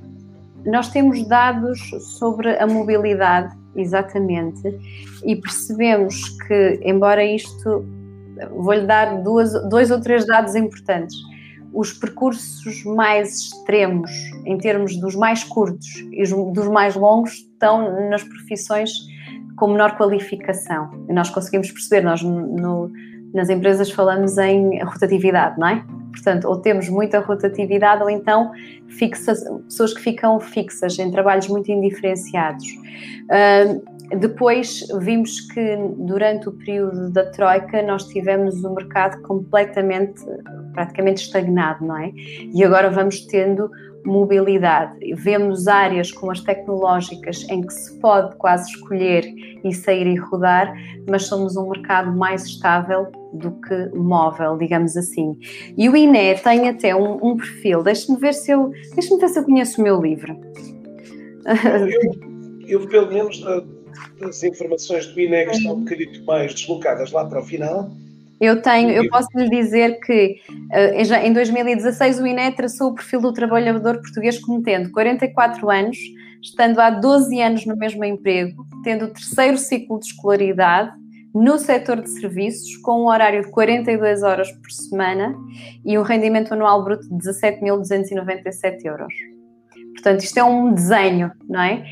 [0.66, 1.80] Nós temos dados
[2.18, 4.62] sobre a mobilidade exatamente,
[5.24, 7.84] e percebemos que, embora isto,
[8.50, 11.16] vou-lhe dar duas, dois ou três dados importantes.
[11.72, 14.10] Os percursos mais extremos,
[14.44, 18.90] em termos dos mais curtos e dos mais longos, estão nas profissões
[19.56, 21.04] com menor qualificação.
[21.08, 22.90] E nós conseguimos perceber, nós no,
[23.34, 25.84] nas empresas falamos em rotatividade, não é?
[26.12, 28.52] Portanto, ou temos muita rotatividade ou então
[28.86, 32.64] fixa, pessoas que ficam fixas em trabalhos muito indiferenciados.
[33.24, 40.22] Uh, depois vimos que durante o período da Troika nós tivemos o mercado completamente,
[40.72, 42.12] praticamente estagnado, não é?
[42.14, 43.70] E agora vamos tendo
[44.04, 45.14] mobilidade.
[45.14, 49.24] Vemos áreas como as tecnológicas em que se pode quase escolher
[49.64, 50.74] e sair e rodar,
[51.08, 55.38] mas somos um mercado mais estável do que móvel, digamos assim.
[55.76, 57.82] E o INE tem até um, um perfil.
[57.82, 60.36] Deixe-me ver se eu, deixe-me ver se eu conheço o meu livro.
[62.66, 63.42] Eu, eu pelo menos
[64.22, 67.90] as informações do INE que estão um bocadinho mais deslocadas lá para o final,
[68.44, 73.20] eu tenho, eu posso lhe dizer que uh, em 2016 o INE traçou o perfil
[73.20, 75.98] do trabalhador português como tendo 44 anos,
[76.42, 80.92] estando há 12 anos no mesmo emprego, tendo o terceiro ciclo de escolaridade
[81.34, 85.34] no setor de serviços, com um horário de 42 horas por semana
[85.84, 89.12] e um rendimento anual bruto de 17.297 euros.
[89.94, 91.84] Portanto, isto é um desenho, não é?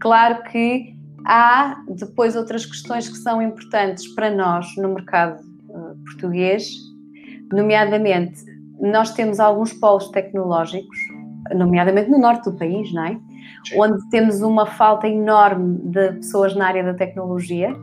[0.00, 0.94] Claro que
[1.26, 5.53] há depois outras questões que são importantes para nós no mercado
[6.04, 6.68] português,
[7.52, 8.44] nomeadamente,
[8.80, 10.98] nós temos alguns polos tecnológicos,
[11.54, 13.18] nomeadamente no norte do país, não é?
[13.76, 17.74] Onde temos uma falta enorme de pessoas na área da tecnologia,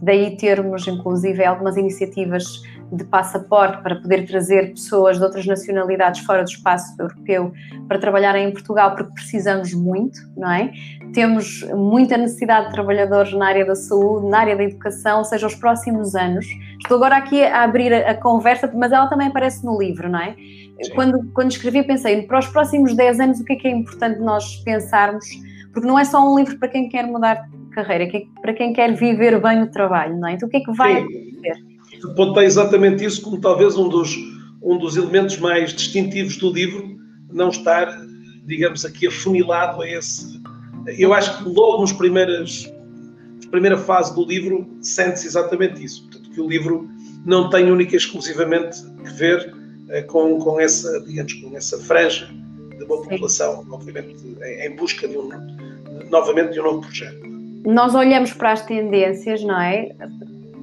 [0.00, 2.62] daí termos, inclusive, algumas iniciativas
[2.92, 7.52] de passaporte para poder trazer pessoas de outras nacionalidades fora do espaço europeu
[7.86, 10.72] para trabalharem em Portugal, porque precisamos muito, não é?
[11.12, 15.46] Temos muita necessidade de trabalhadores na área da saúde, na área da educação, ou seja,
[15.46, 16.46] os próximos anos.
[16.80, 20.36] Estou agora aqui a abrir a, conversa, mas ela também aparece no livro, não é?
[20.94, 24.20] Quando, quando escrevi, pensei, para os próximos 10 anos, o que é que é importante
[24.20, 25.24] nós pensarmos?
[25.72, 28.72] Porque não é só um livro para quem quer mudar de carreira, é para quem
[28.72, 30.34] quer viver bem o trabalho, não é?
[30.34, 31.02] Então, o que é que vai Sim.
[31.02, 31.68] acontecer?
[32.04, 34.16] apontei exatamente isso como talvez um dos,
[34.62, 36.96] um dos elementos mais distintivos do livro,
[37.32, 37.88] não estar,
[38.44, 40.37] digamos, aqui afunilado a esse.
[40.96, 42.72] Eu acho que logo nos primeiras,
[43.44, 46.02] na primeira fase do livro sente-se exatamente isso.
[46.02, 46.88] Portanto, que o livro
[47.26, 49.54] não tem única e exclusivamente que ver
[49.90, 52.28] eh, com, com essa, digamos, com essa franja
[52.76, 55.28] de uma população, obviamente, em, em busca de um,
[56.10, 57.26] novamente, de um novo projeto.
[57.64, 59.90] Nós olhamos para as tendências, não é?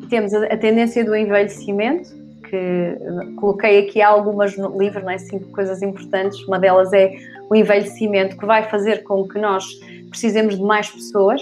[0.09, 2.09] temos a, a, tendência do envelhecimento,
[2.49, 2.97] que
[3.37, 5.17] coloquei aqui algumas no livro, não é?
[5.17, 6.39] cinco coisas importantes.
[6.47, 7.13] Uma delas é
[7.49, 9.65] o envelhecimento, que vai fazer com que nós
[10.09, 11.41] precisemos de mais pessoas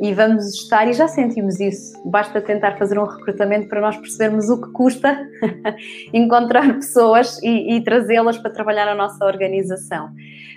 [0.00, 4.48] e vamos estar, e já sentimos isso, basta tentar fazer um recrutamento para nós percebermos
[4.48, 5.16] o que custa
[6.12, 10.10] encontrar pessoas e, e trazê-las para trabalhar na nossa organização.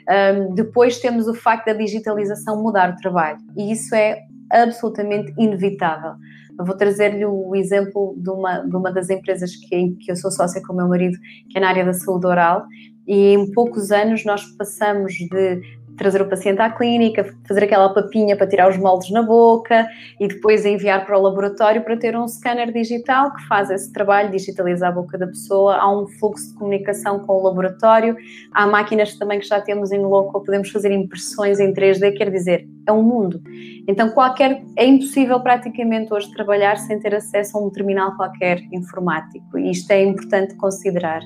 [0.10, 6.14] Um, depois temos o facto da digitalização mudar o trabalho, e isso é absolutamente inevitável.
[6.58, 10.32] Eu vou trazer-lhe o exemplo de uma, de uma das empresas que, que eu sou
[10.32, 11.16] sócia com o meu marido,
[11.52, 12.66] que é na área da saúde oral,
[13.06, 15.62] e em poucos anos nós passamos de
[15.98, 19.88] trazer o paciente à clínica, fazer aquela papinha para tirar os moldes na boca
[20.20, 24.32] e depois enviar para o laboratório para ter um scanner digital que faz esse trabalho,
[24.32, 28.16] digitaliza a boca da pessoa, há um fluxo de comunicação com o laboratório,
[28.54, 32.68] há máquinas também que já temos em local, podemos fazer impressões em 3D, quer dizer,
[32.88, 33.42] é um mundo.
[33.88, 39.58] Então qualquer, é impossível praticamente hoje trabalhar sem ter acesso a um terminal qualquer informático
[39.58, 41.22] e isto é importante considerar.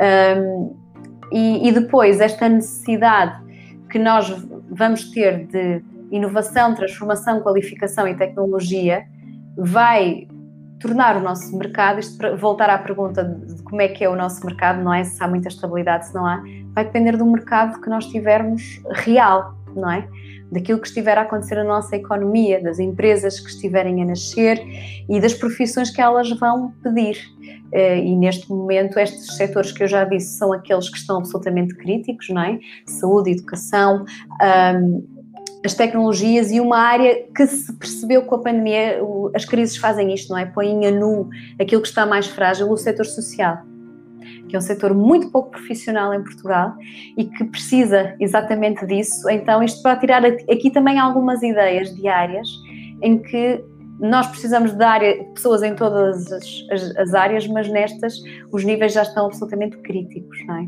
[0.00, 0.88] Um,
[1.30, 3.47] e, e depois esta necessidade
[3.90, 4.28] que nós
[4.70, 9.04] vamos ter de inovação, transformação, qualificação e tecnologia
[9.56, 10.26] vai
[10.80, 14.44] tornar o nosso mercado, isto voltar à pergunta de como é que é o nosso
[14.46, 17.90] mercado, não é se há muita estabilidade, se não há, vai depender do mercado que
[17.90, 20.08] nós tivermos real, não é?
[20.52, 24.62] Daquilo que estiver a acontecer na nossa economia, das empresas que estiverem a nascer
[25.08, 27.18] e das profissões que elas vão pedir.
[27.72, 31.74] Eh, e neste momento estes setores que eu já disse são aqueles que estão absolutamente
[31.74, 32.58] críticos, não é?
[32.86, 34.04] Saúde, educação,
[35.64, 39.00] as tecnologias e uma área que se percebeu com a pandemia,
[39.34, 40.46] as crises fazem isto, não é?
[40.46, 41.28] Põem a nu
[41.60, 43.58] aquilo que está mais frágil, o setor social
[44.48, 46.74] que é um setor muito pouco profissional em Portugal
[47.16, 49.28] e que precisa exatamente disso.
[49.28, 52.48] Então, isto para tirar aqui também algumas ideias diárias
[53.02, 53.62] em que
[54.00, 58.92] nós precisamos de área, pessoas em todas as, as, as, áreas, mas nestas os níveis
[58.92, 60.66] já estão absolutamente críticos, não é?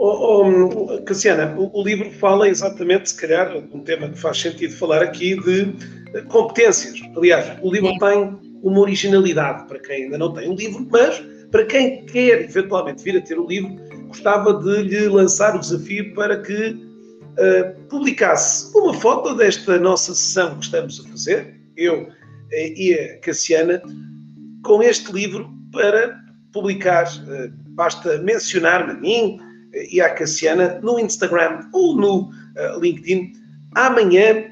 [0.00, 4.72] Oh, oh, Cassiana, o, o, livro fala exatamente, se calhar, um tema que faz sentido
[4.74, 7.00] falar aqui, de competências.
[7.16, 7.98] Aliás, o livro Sim.
[7.98, 13.02] tem uma originalidade para quem ainda não tem o livro, mas para quem quer eventualmente
[13.02, 18.76] vir a ter o livro, gostava de lhe lançar o desafio para que uh, publicasse
[18.76, 22.08] uma foto desta nossa sessão que estamos a fazer, eu
[22.52, 23.80] eh, e a Cassiana,
[24.64, 26.20] com este livro para
[26.52, 27.06] publicar.
[27.28, 29.38] Eh, basta mencionar-me a mim
[29.72, 32.30] eh, e à Cassiana no Instagram ou no
[32.80, 33.32] LinkedIn.
[33.76, 34.46] Amanhã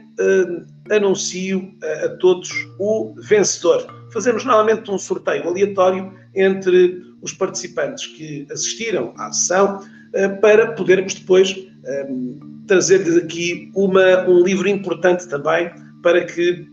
[0.91, 3.85] anuncio a todos o vencedor.
[4.13, 9.81] Fazemos novamente um sorteio aleatório entre os participantes que assistiram à sessão
[10.41, 11.67] para podermos depois
[12.69, 15.69] trazer-lhes aqui uma, um livro importante também
[16.05, 16.69] para que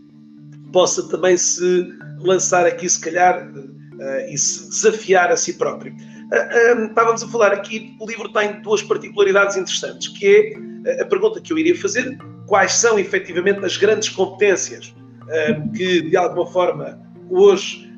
[0.74, 5.94] possa também se lançar aqui, se calhar, uh, e se desafiar a si próprio.
[5.94, 10.58] Uh, estávamos a falar aqui, o livro tem duas particularidades interessantes, que
[10.88, 14.94] é a pergunta que eu iria fazer, quais são efetivamente as grandes competências
[15.74, 17.90] que, de alguma forma, hoje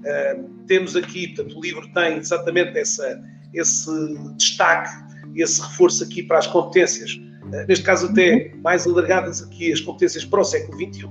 [0.67, 3.19] temos aqui, portanto, o livro tem exatamente essa,
[3.51, 3.89] esse
[4.37, 4.91] destaque,
[5.35, 7.19] esse reforço aqui para as competências,
[7.67, 11.09] neste caso até mais alargadas aqui as competências para o século XXI.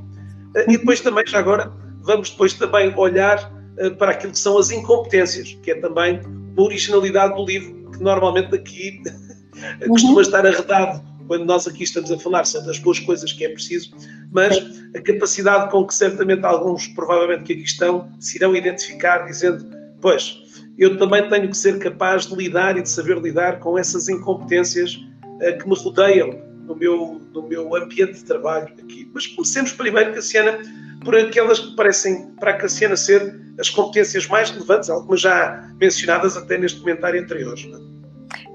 [0.54, 3.52] E depois também, já agora, vamos depois também olhar
[3.98, 8.54] para aquilo que são as incompetências, que é também uma originalidade do livro, que normalmente
[8.54, 9.02] aqui
[9.88, 13.48] costuma estar arredado quando nós aqui estamos a falar sobre as boas coisas que é
[13.48, 13.92] preciso,
[14.30, 14.58] mas
[14.94, 19.64] a capacidade com que certamente alguns, provavelmente que aqui estão, se irão identificar dizendo,
[20.00, 20.42] pois,
[20.78, 24.96] eu também tenho que ser capaz de lidar e de saber lidar com essas incompetências
[24.96, 29.10] uh, que me rodeiam no meu, no meu ambiente de trabalho aqui.
[29.14, 30.58] Mas comecemos primeiro, Cassiana,
[31.04, 36.36] por aquelas que parecem para a Cassiana ser as competências mais relevantes, algumas já mencionadas
[36.36, 37.54] até neste comentário anterior.
[37.58, 37.94] É?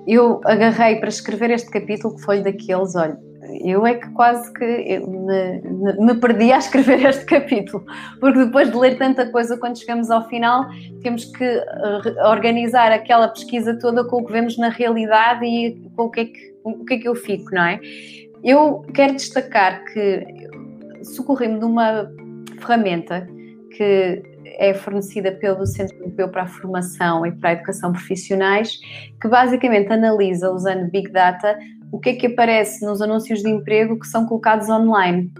[0.10, 3.17] eu agarrei para escrever este capítulo que foi daqueles, olha,
[3.63, 5.62] eu é que quase que me,
[6.00, 7.86] me, perdi a escrever este capítulo,
[8.19, 10.65] porque depois de ler tanta coisa, quando chegamos ao final,
[11.04, 16.06] temos que eh, organizar aquela pesquisa toda com o que vemos na realidade e com
[16.06, 17.79] o que é que, o que, é que eu fico, não é?
[18.43, 20.25] Eu quero destacar que
[21.03, 22.10] socorri-me de uma
[22.60, 23.27] ferramenta
[23.75, 24.21] que
[24.58, 28.79] é fornecida pelo Centro Europeu para a Formação e para a Educação Profissionais,
[29.21, 31.58] que basicamente analisa, usando Big Data,
[31.91, 35.32] o que é que aparece nos anúncios de emprego que são colocados online.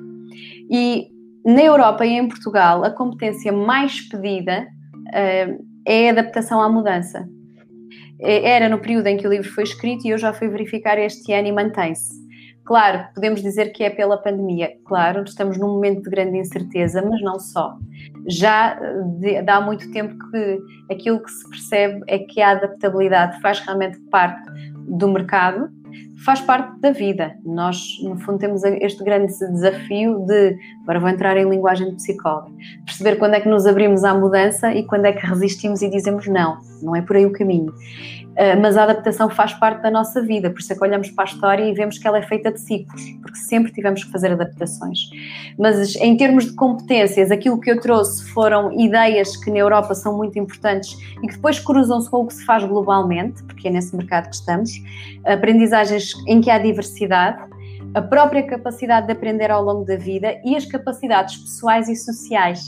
[0.70, 1.10] E
[1.46, 4.68] na Europa e em Portugal, a competência mais pedida
[5.08, 7.28] uh, é a adaptação à mudança.
[8.20, 10.98] É, era no período em que o livro foi escrito e eu já fui verificar
[10.98, 12.30] este ano e mantém-se.
[12.70, 14.74] Claro, podemos dizer que é pela pandemia.
[14.86, 17.76] Claro, estamos num momento de grande incerteza, mas não só.
[18.28, 18.80] Já
[19.48, 20.60] há muito tempo que
[20.94, 24.48] aquilo que se percebe é que a adaptabilidade faz realmente parte
[24.88, 25.68] do mercado,
[26.26, 27.36] faz parte da vida.
[27.46, 32.52] Nós, no fundo, temos este grande desafio de, agora vou entrar em linguagem de psicóloga,
[32.86, 36.28] perceber quando é que nos abrimos à mudança e quando é que resistimos e dizemos
[36.28, 37.74] não, não é por aí o caminho.
[38.40, 41.26] Ah, mas a adaptação faz parte da nossa vida, por isso é que olhamos para
[41.26, 44.32] a história e vemos que ela é feita de ciclos, porque sempre tivemos que fazer
[44.32, 44.98] adaptações.
[45.58, 50.16] Mas em termos de competências, aquilo que eu trouxe foram ideias que na Europa são
[50.16, 53.94] muito importantes e que depois cruzam-se com o que se faz globalmente, porque é nesse
[53.94, 54.72] mercado que estamos,
[55.26, 57.40] aprendizagens em que há diversidade,
[57.94, 62.62] a própria capacidade de aprender ao longo da vida e as capacidades pessoais e sociais,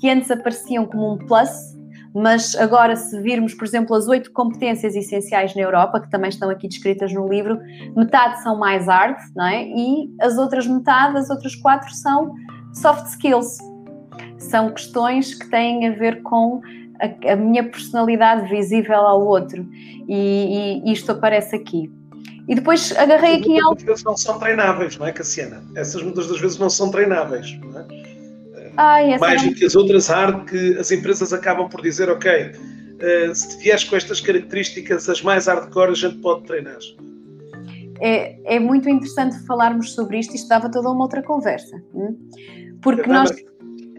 [0.00, 1.80] que antes apareciam como um plus
[2.14, 6.50] mas agora, se virmos, por exemplo, as oito competências essenciais na Europa, que também estão
[6.50, 7.60] aqui descritas no livro,
[7.96, 9.64] metade são mais hard, não é?
[9.64, 12.34] E as outras metade, as outras quatro, são
[12.74, 13.58] soft skills.
[14.38, 16.60] São questões que têm a ver com
[17.00, 19.64] a, a minha personalidade visível ao outro.
[20.08, 21.92] E, e isto aparece aqui.
[22.50, 23.76] E depois agarrei aqui em algo.
[23.76, 25.62] Muitas vezes não são treináveis, não é, Cassiana?
[25.76, 27.86] Essas muitas das vezes não são treináveis, não é?
[28.76, 33.34] Ai, mais do que as outras hard que as empresas acabam por dizer, ok, uh,
[33.34, 36.78] se vieres com estas características, as mais hardcore, a gente pode treinar.
[38.00, 41.80] É, é muito interessante falarmos sobre isto, isto dava toda uma outra conversa.
[41.94, 42.16] Hum?
[42.82, 43.30] Porque nós.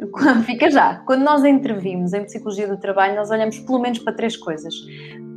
[0.45, 0.95] Fica já.
[1.05, 4.73] Quando nós intervimos em psicologia do trabalho, nós olhamos pelo menos para três coisas: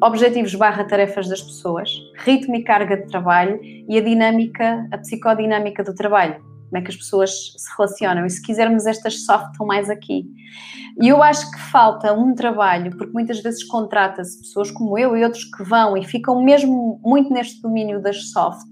[0.02, 5.84] objetivos barra tarefas das pessoas, ritmo e carga de trabalho e a dinâmica, a psicodinâmica
[5.84, 8.26] do trabalho como é que as pessoas se relacionam.
[8.26, 10.26] E se quisermos estas soft estão mais aqui.
[11.00, 15.22] E eu acho que falta um trabalho, porque muitas vezes contrata-se pessoas como eu e
[15.22, 18.66] outros que vão e ficam mesmo muito neste domínio das soft.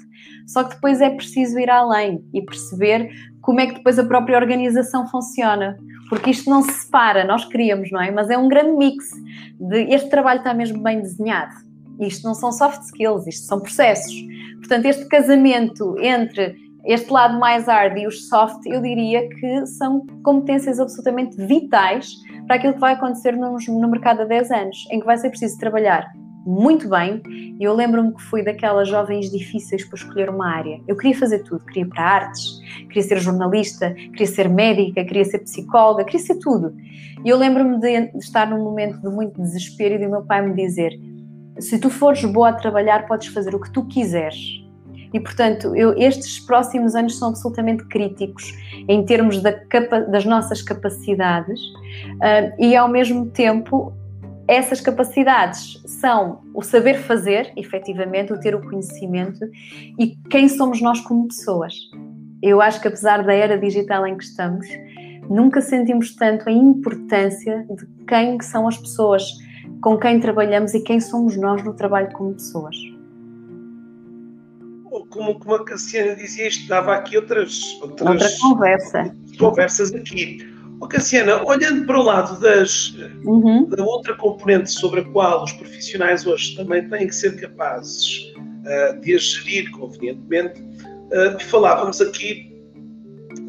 [0.49, 3.09] Só que depois é preciso ir além e perceber
[3.43, 5.77] como é que depois a própria organização funciona.
[6.09, 8.11] Porque isto não se separa, nós queríamos, não é?
[8.11, 9.11] Mas é um grande mix
[9.59, 11.55] de este trabalho está mesmo bem desenhado.
[12.01, 14.15] Isto não são soft skills, isto são processos.
[14.59, 20.05] Portanto, este casamento entre este lado mais hard e os soft, eu diria que são
[20.23, 22.13] competências absolutamente vitais
[22.47, 25.31] para aquilo que vai acontecer no, no mercado há 10 anos, em que vai ser
[25.31, 26.11] preciso trabalhar
[26.45, 27.23] muito bem.
[27.27, 30.81] E eu lembro-me que fui daquelas jovens difíceis para escolher uma área.
[30.87, 35.25] Eu queria fazer tudo, queria ir para artes, queria ser jornalista, queria ser médica, queria
[35.25, 36.75] ser psicóloga, queria ser tudo.
[37.25, 40.43] E eu lembro-me de, de estar num momento de muito desespero e do meu pai
[40.43, 40.93] me dizer:
[41.59, 44.63] se tu fores boa a trabalhar, podes fazer o que tu quiseres
[45.13, 48.53] e, portanto, eu, estes próximos anos são absolutamente críticos
[48.89, 53.93] em termos da capa, das nossas capacidades uh, e, ao mesmo tempo,
[54.49, 59.41] essas capacidades são o saber fazer, efetivamente, o ter o conhecimento
[59.99, 61.75] e quem somos nós como pessoas.
[62.43, 64.67] Eu acho que apesar da era digital em que estamos,
[65.31, 69.23] nunca sentimos tanto a importância de quem são as pessoas
[69.81, 72.77] com quem trabalhamos e quem somos nós no trabalho como pessoas.
[75.09, 79.17] Como, como a Cassiana dizia, isto dava aqui outras, outras Outra conversa.
[79.39, 80.52] conversas aqui.
[80.83, 82.93] Oh, Cassiana, olhando para o lado das,
[83.25, 83.69] uhum.
[83.69, 89.01] da outra componente sobre a qual os profissionais hoje também têm que ser capazes uh,
[89.01, 92.53] de a gerir convenientemente, uh, falávamos aqui,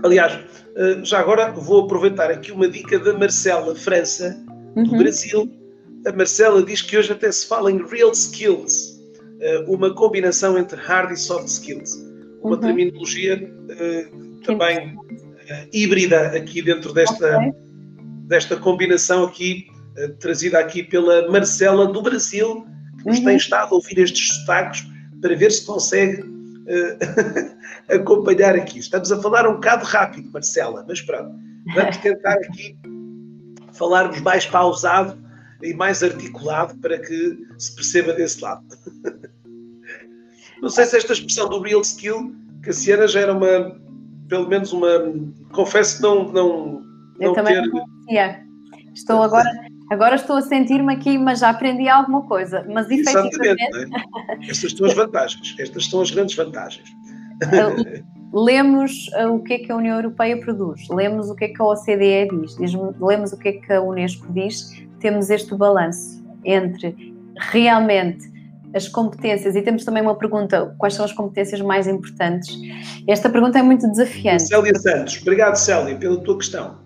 [0.03, 4.37] aliás, uh, já agora vou aproveitar aqui uma dica da Marcela França,
[4.75, 4.99] do uhum.
[4.99, 5.51] Brasil.
[6.05, 8.93] A Marcela diz que hoje até se fala em real skills,
[9.67, 11.95] uma combinação entre hard e soft skills,
[12.43, 12.61] uma uhum.
[12.61, 13.51] terminologia
[14.45, 14.95] também
[15.71, 17.53] híbrida aqui dentro desta, okay.
[18.27, 19.67] desta combinação aqui,
[19.97, 22.65] uh, trazida aqui pela Marcela do Brasil,
[22.99, 23.25] que nos uhum.
[23.25, 24.85] tem estado a ouvir estes sotaques
[25.21, 28.79] para ver se consegue uh, acompanhar aqui.
[28.79, 31.35] Estamos a falar um bocado rápido, Marcela, mas pronto,
[31.73, 32.77] vamos tentar aqui
[33.73, 35.21] falarmos mais pausado
[35.61, 38.63] e mais articulado para que se perceba desse lado.
[40.61, 43.77] Não sei se esta expressão do real skill, Cassiana, já era uma,
[44.33, 44.89] pelo menos uma.
[45.51, 46.23] Confesso que não.
[46.31, 46.81] não
[47.19, 47.67] eu não também ter...
[47.67, 48.43] não conhecia.
[48.95, 49.47] Estou agora.
[49.91, 52.65] Agora estou a sentir-me aqui, mas já aprendi alguma coisa.
[52.67, 53.61] Mas efetivamente.
[53.61, 54.49] É?
[54.49, 55.55] Estas são as vantagens.
[55.59, 56.89] Estas são as grandes vantagens.
[58.33, 61.61] lemos uh, o que é que a União Europeia produz, lemos o que é que
[61.61, 67.13] a OCDE diz lemos o que é que a Unesco diz, temos este balanço entre
[67.37, 68.32] realmente
[68.73, 72.57] as competências, e temos também uma pergunta: quais são as competências mais importantes?
[73.07, 74.43] Esta pergunta é muito desafiante.
[74.43, 76.77] Célia Santos, obrigado, Célia, pela tua questão.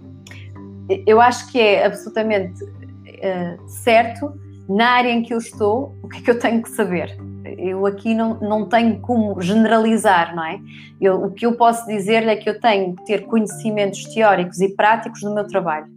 [1.05, 4.33] Eu acho que é absolutamente uh, certo,
[4.69, 7.17] na área em que eu estou, o que é que eu tenho que saber.
[7.57, 10.59] Eu aqui não, não tenho como generalizar, não é?
[10.99, 14.75] Eu, o que eu posso dizer é que eu tenho que ter conhecimentos teóricos e
[14.75, 15.87] práticos do meu trabalho.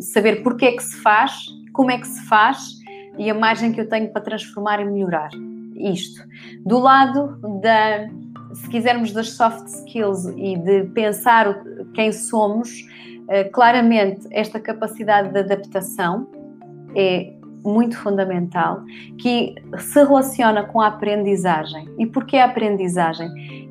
[0.00, 1.32] Saber porque é que se faz,
[1.72, 2.76] como é que se faz
[3.18, 5.30] e a margem que eu tenho para transformar e melhorar
[5.76, 6.22] isto.
[6.64, 8.08] Do lado da,
[8.54, 11.62] se quisermos, das soft skills e de pensar
[11.94, 12.70] quem somos,
[13.28, 16.28] eh, claramente esta capacidade de adaptação
[16.94, 17.32] é
[17.64, 18.82] muito fundamental,
[19.18, 21.88] que se relaciona com a aprendizagem.
[21.98, 23.28] E porquê a aprendizagem?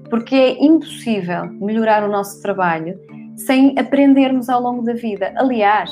[0.10, 3.00] Porque é impossível melhorar o nosso trabalho
[3.38, 5.34] sem aprendermos ao longo da vida.
[5.38, 5.92] Aliás,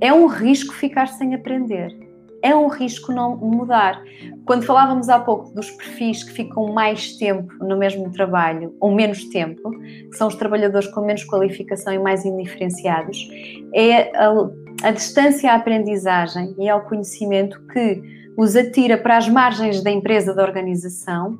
[0.00, 2.05] é um risco ficar sem aprender
[2.42, 4.02] é um risco não mudar.
[4.44, 9.24] Quando falávamos há pouco dos perfis que ficam mais tempo no mesmo trabalho ou menos
[9.30, 13.18] tempo, que são os trabalhadores com menos qualificação e mais indiferenciados,
[13.74, 14.32] é a,
[14.84, 18.02] a distância à aprendizagem e ao conhecimento que
[18.36, 21.38] os atira para as margens da empresa, da organização,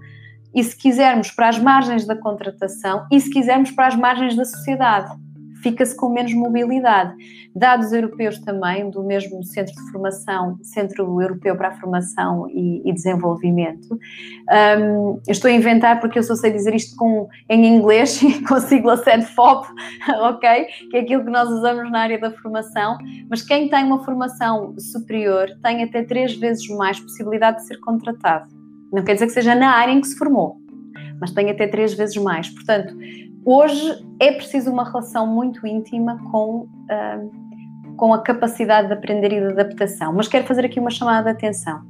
[0.55, 4.45] e se quisermos para as margens da contratação e se quisermos para as margens da
[4.45, 5.26] sociedade
[5.67, 7.13] fica-se com menos mobilidade.
[7.55, 12.93] Dados europeus também, do mesmo Centro de Formação, Centro Europeu para a Formação e, e
[12.93, 13.99] Desenvolvimento.
[14.79, 18.97] Um, estou a inventar porque eu só sei dizer isto com, em inglês, com sigla
[18.99, 19.67] CEDFOP,
[20.23, 20.67] ok?
[20.91, 22.97] Que é aquilo que nós usamos na área da formação.
[23.29, 28.49] Mas quem tem uma formação superior tem até três vezes mais possibilidade de ser contratado.
[28.93, 30.61] Não quer dizer que seja na área em que se formou,
[31.21, 32.49] mas tem até três vezes mais.
[32.49, 32.95] Portanto,
[33.49, 39.41] Hoje é preciso uma relação muito íntima com, uh, com a capacidade de aprender e
[39.41, 40.13] de adaptação.
[40.13, 41.81] Mas quero fazer aqui uma chamada de atenção.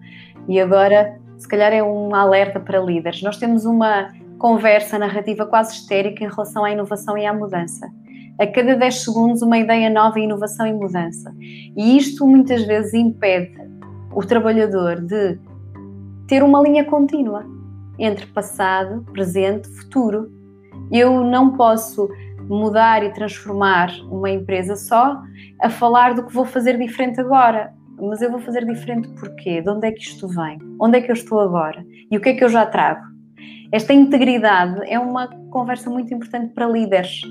[0.46, 3.22] E agora, se calhar, é um alerta para líderes.
[3.22, 7.90] Nós temos uma conversa narrativa quase histérica em relação à inovação e à mudança.
[8.38, 11.34] A cada 10 segundos, uma ideia nova, inovação e mudança.
[11.40, 13.56] E isto muitas vezes impede
[14.14, 15.38] o trabalhador de
[16.28, 17.55] ter uma linha contínua
[17.98, 20.30] entre passado, presente, futuro.
[20.90, 22.08] Eu não posso
[22.48, 25.20] mudar e transformar uma empresa só
[25.60, 27.72] a falar do que vou fazer diferente agora.
[27.98, 29.62] Mas eu vou fazer diferente porquê?
[29.62, 30.58] De onde é que isto vem?
[30.78, 31.84] Onde é que eu estou agora?
[32.10, 33.00] E o que é que eu já trago?
[33.72, 37.22] Esta integridade é uma conversa muito importante para líderes,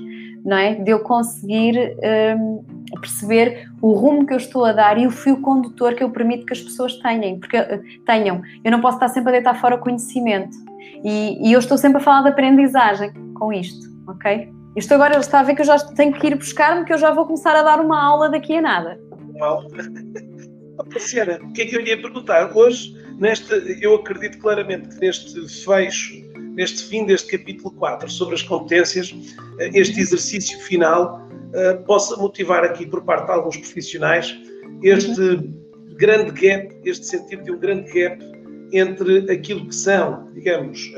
[0.46, 0.76] não é?
[0.76, 1.96] De eu conseguir
[2.38, 2.64] um,
[3.00, 6.46] perceber o rumo que eu estou a dar e o fio condutor que eu permito
[6.46, 8.40] que as pessoas tenham, porque eh, tenham.
[8.64, 10.56] Eu não posso estar sempre a deitar fora o conhecimento.
[11.04, 14.48] E, e eu estou sempre a falar de aprendizagem com isto, ok?
[14.76, 17.10] Isto agora está a ver que eu já tenho que ir buscar-me, que eu já
[17.10, 19.00] vou começar a dar uma aula daqui a nada.
[19.34, 19.66] Uma aula?
[20.94, 22.56] Luciana, o que é que eu lhe ia perguntar?
[22.56, 26.14] Hoje, neste, eu acredito claramente que neste fecho,
[26.56, 29.14] neste fim deste capítulo 4 sobre as competências,
[29.60, 34.34] eh, este exercício final uh, possa motivar aqui por parte de alguns profissionais
[34.82, 35.52] este
[35.98, 38.24] grande gap, este sentido de um grande gap
[38.72, 40.92] entre aquilo que são, digamos,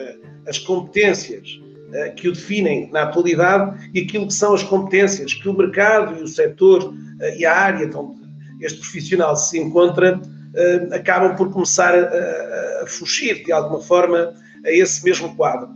[0.49, 1.61] as competências
[2.17, 6.23] que o definem na atualidade e aquilo que são as competências que o mercado e
[6.23, 6.93] o setor
[7.37, 8.21] e a área onde
[8.61, 10.21] este profissional se encontra
[10.93, 14.35] acabam por começar a fugir de alguma forma
[14.65, 15.69] a esse mesmo quadro.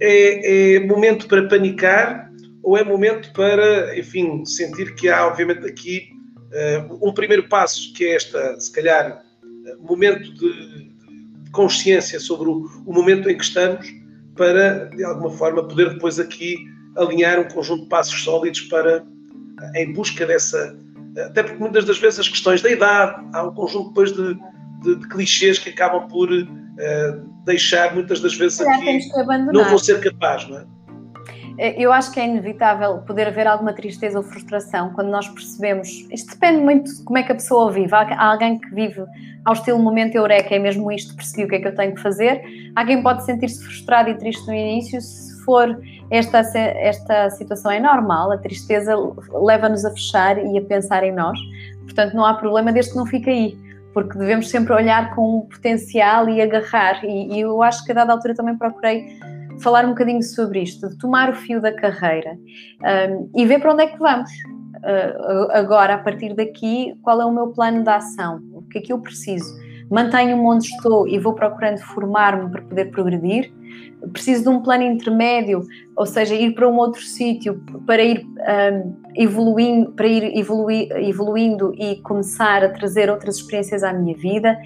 [0.00, 2.28] É, é, momento para panicar
[2.62, 6.10] ou é momento para, enfim, sentir que há, obviamente, aqui
[6.52, 10.88] uh, um primeiro passo, que é esta, se calhar, uh, momento de,
[11.44, 13.86] de, consciência sobre o, o, momento em que estamos,
[14.36, 16.56] para, de alguma forma, poder depois aqui
[16.96, 20.76] alinhar um conjunto de passos sólidos para, uh, em busca dessa.
[21.16, 24.38] Até porque muitas das vezes as questões da idade, há um conjunto depois de,
[24.82, 26.28] de, de clichês que acabam por
[27.44, 29.00] deixar muitas das vezes aqui.
[29.52, 30.66] Não vou ser capaz, não é?
[31.76, 35.88] Eu acho que é inevitável poder haver alguma tristeza ou frustração quando nós percebemos.
[36.12, 37.92] Isto depende muito de como é que a pessoa vive.
[37.92, 39.02] Há alguém que vive
[39.44, 42.00] ao estilo momento eureka, é mesmo isto, percebi o que é que eu tenho que
[42.00, 42.40] fazer.
[42.76, 45.76] Alguém pode sentir-se frustrado e triste no início, se for
[46.10, 48.94] esta, esta situação é normal, a tristeza
[49.42, 51.36] leva-nos a fechar e a pensar em nós.
[51.82, 53.67] Portanto, não há problema desde que não fique aí
[53.98, 57.04] porque devemos sempre olhar com o potencial e agarrar.
[57.04, 59.18] E, e, eu acho que a dada altura também procurei
[59.60, 62.38] falar um bocadinho sobre isto, de tomar o fio da carreira
[63.10, 64.30] um, e ver para onde é que vamos.
[64.76, 68.40] Uh, agora, a partir daqui, qual é o meu plano de ação?
[68.52, 69.52] O que é que eu preciso?
[69.90, 73.52] Mantenho-me onde estou e vou procurando formar-me para poder progredir?
[74.12, 75.62] Preciso de um plano intermédio,
[75.96, 81.74] ou seja, ir para um outro sítio para ir um, evoluindo, para ir evoluir, evoluindo
[81.76, 84.56] e começar a trazer outras experiências à minha vida,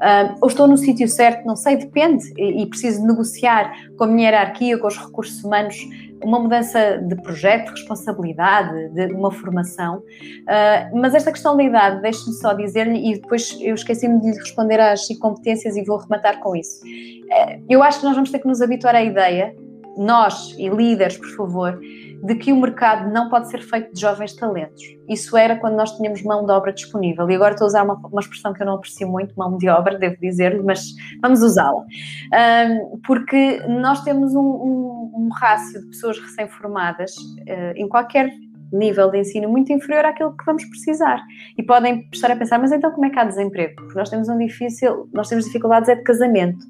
[0.00, 4.06] um, ou estou no sítio certo, não sei, depende, e, e preciso negociar com a
[4.06, 5.76] minha hierarquia, com os recursos humanos,
[6.22, 9.98] uma mudança de projeto, de responsabilidade, de uma formação.
[9.98, 14.36] Uh, mas esta questão da idade, deixe-me só dizer-lhe, e depois eu esqueci-me de lhe
[14.36, 16.84] responder às competências e vou rematar com isso.
[16.84, 19.54] Uh, eu acho que nós vamos ter que nos habituar à ideia,
[19.96, 21.80] nós e líderes, por favor,
[22.22, 24.82] de que o mercado não pode ser feito de jovens talentos.
[25.08, 27.28] Isso era quando nós tínhamos mão de obra disponível.
[27.30, 29.68] E agora estou a usar uma, uma expressão que eu não aprecio muito, mão de
[29.68, 30.84] obra, devo dizer-lhe, mas
[31.20, 31.82] vamos usá-la.
[31.82, 38.30] Um, porque nós temos um, um, um rácio de pessoas recém-formadas uh, em qualquer
[38.72, 41.20] nível de ensino muito inferior àquilo que vamos precisar.
[41.58, 43.74] E podem estar a pensar, mas então como é que há desemprego?
[43.76, 46.64] Porque nós temos um difícil, nós temos dificuldades é de casamento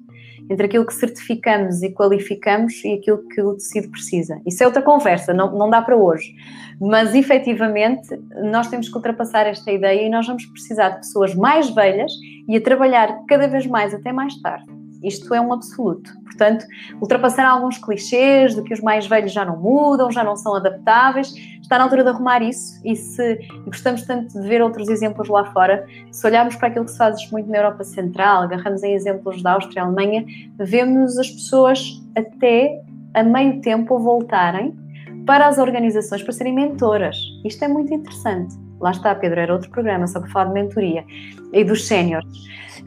[0.50, 4.40] entre aquilo que certificamos e qualificamos e aquilo que o tecido precisa.
[4.44, 6.34] Isso é outra conversa, não, não dá para hoje.
[6.80, 8.08] Mas efetivamente
[8.42, 12.12] nós temos que ultrapassar esta ideia e nós vamos precisar de pessoas mais velhas
[12.48, 14.79] e a trabalhar cada vez mais até mais tarde.
[15.02, 16.12] Isto é um absoluto.
[16.24, 16.64] Portanto,
[17.00, 21.34] ultrapassar alguns clichês de que os mais velhos já não mudam, já não são adaptáveis,
[21.60, 22.80] está na altura de arrumar isso.
[22.84, 26.90] E se gostamos tanto de ver outros exemplos lá fora, se olharmos para aquilo que
[26.90, 30.24] se faz muito na Europa Central, agarramos em exemplos da Áustria e Alemanha,
[30.58, 32.82] vemos as pessoas até
[33.14, 34.74] a meio tempo voltarem
[35.26, 37.16] para as organizações para serem mentoras.
[37.44, 38.69] Isto é muito interessante.
[38.80, 41.04] Lá está, Pedro, era outro programa, só que falar de mentoria
[41.52, 42.28] e dos séniores.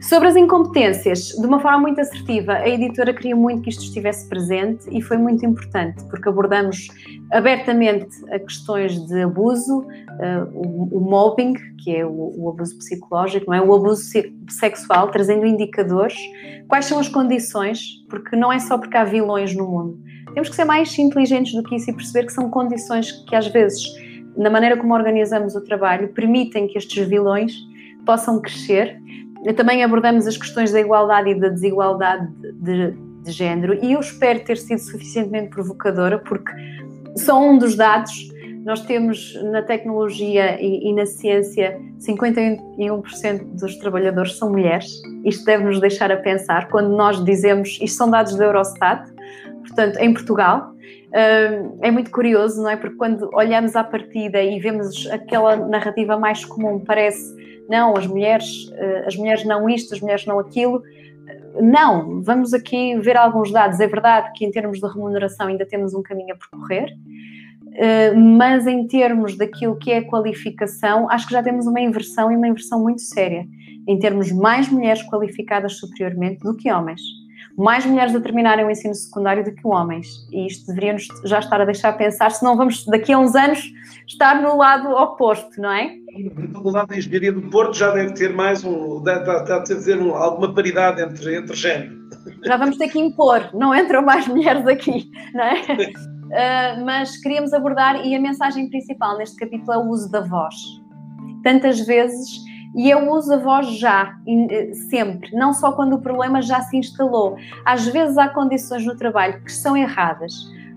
[0.00, 4.28] Sobre as incompetências, de uma forma muito assertiva, a editora queria muito que isto estivesse
[4.28, 6.88] presente e foi muito importante, porque abordamos
[7.32, 13.62] abertamente a questões de abuso, uh, o, mobbing, que é o, abuso psicológico, não é?
[13.62, 14.02] o abuso
[14.50, 16.18] sexual, trazendo indicadores,
[16.68, 19.98] quais são as condições, porque não é só porque há vilões no mundo.
[20.34, 23.46] Temos que ser mais inteligentes do que isso e perceber que são condições que às
[23.46, 23.84] vezes,
[24.36, 27.54] na maneira como organizamos o trabalho, permitem que estes vilões
[28.04, 28.98] possam crescer
[29.52, 34.40] também abordamos as questões da igualdade e da desigualdade de, de género e eu espero
[34.40, 36.50] ter sido suficientemente provocadora porque
[37.16, 38.32] só um dos dados
[38.64, 44.90] nós temos na tecnologia e, e, na ciência 51% dos trabalhadores são mulheres.
[45.22, 49.06] Isto deve nos deixar a pensar quando nós dizemos, isto são dados da Eurostat,
[49.66, 50.72] portanto, em Portugal.
[51.80, 52.76] É muito curioso, não é?
[52.76, 57.32] Porque quando olhamos à partida e vemos aquela narrativa mais comum, parece
[57.68, 60.82] não, as mulheres, eh, as mulheres não isto, as mulheres não aquilo.
[61.60, 63.78] Não, vamos aqui ver alguns dados.
[63.80, 66.92] É verdade que em termos de remuneração ainda temos um caminho a percorrer,
[67.76, 72.36] eh, mas em termos daquilo que é qualificação, acho que já temos uma inversão e
[72.36, 73.46] uma inversão muito séria,
[73.86, 77.00] em termos mais mulheres qualificadas superiormente do que homens
[77.56, 80.06] mais mulheres a terminarem o ensino secundário do que homens.
[80.32, 83.62] E isto deveria-nos já estar a deixar pensar se não vamos, daqui a uns anos,
[84.06, 85.94] estar no lado oposto, não é?
[86.48, 90.14] A Faculdade de Engenharia do Porto já deve ter mais um, deve, deve ter um,
[90.14, 92.04] alguma paridade entre, entre género.
[92.44, 95.60] Já vamos ter que impor, não entram mais mulheres aqui, não é?
[95.60, 100.54] Uh, mas queríamos abordar, e a mensagem principal neste capítulo é o uso da voz.
[101.42, 102.38] Tantas vezes
[102.74, 106.76] E eu uso a voz já, eh, sempre, não só quando o problema já se
[106.76, 107.36] instalou.
[107.64, 110.32] Às vezes há condições no trabalho que são erradas.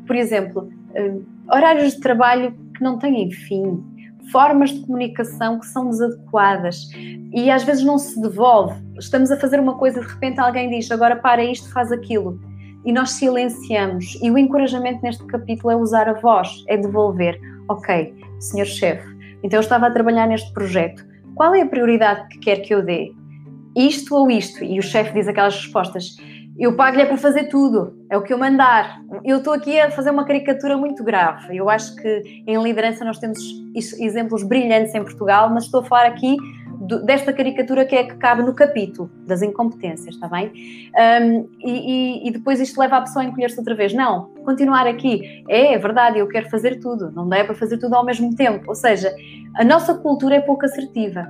[0.06, 1.16] Por exemplo, eh,
[1.52, 3.84] horários de trabalho que não têm fim,
[4.32, 6.90] formas de comunicação que são desadequadas
[7.34, 8.76] e às vezes não se devolve.
[9.00, 12.40] Estamos a fazer uma coisa, de repente alguém diz agora para isto, faz aquilo.
[12.86, 14.18] E nós silenciamos.
[14.22, 17.40] E o encorajamento neste capítulo é usar a voz, é devolver.
[17.70, 19.06] Ok, senhor chefe,
[19.44, 21.06] então eu estava a trabalhar neste projeto.
[21.38, 23.14] Qual é a prioridade que quer que eu dê?
[23.76, 24.64] Isto ou isto?
[24.64, 26.18] E o chefe diz aquelas respostas.
[26.60, 29.02] Eu pago-lhe para fazer tudo, é o que eu mandar.
[29.24, 31.56] Eu estou aqui a fazer uma caricatura muito grave.
[31.56, 33.40] Eu acho que em liderança nós temos
[33.76, 36.36] exemplos brilhantes em Portugal, mas estou a falar aqui
[37.04, 40.52] desta caricatura que é que cabe no capítulo das incompetências, está bem?
[40.96, 43.94] Um, e, e, depois isto leva a pessoa a encolher-se outra vez.
[43.94, 45.44] Não, continuar aqui.
[45.50, 47.12] É, é verdade, eu quero fazer tudo.
[47.12, 48.66] Não dá para fazer tudo ao mesmo tempo.
[48.68, 49.14] Ou seja,
[49.56, 51.28] a nossa cultura é pouco assertiva.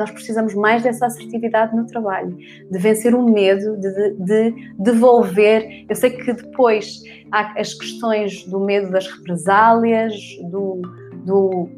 [0.00, 2.34] Nós precisamos mais dessa assertividade no trabalho,
[2.70, 5.84] de vencer o medo, de, de, de devolver.
[5.86, 10.14] Eu sei que depois há as questões do medo das represálias,
[10.50, 10.80] do,
[11.26, 11.68] do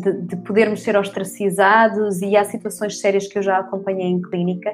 [0.00, 4.72] de, de, podermos ser ostracizados e há situações sérias que eu já acompanhei em clínica.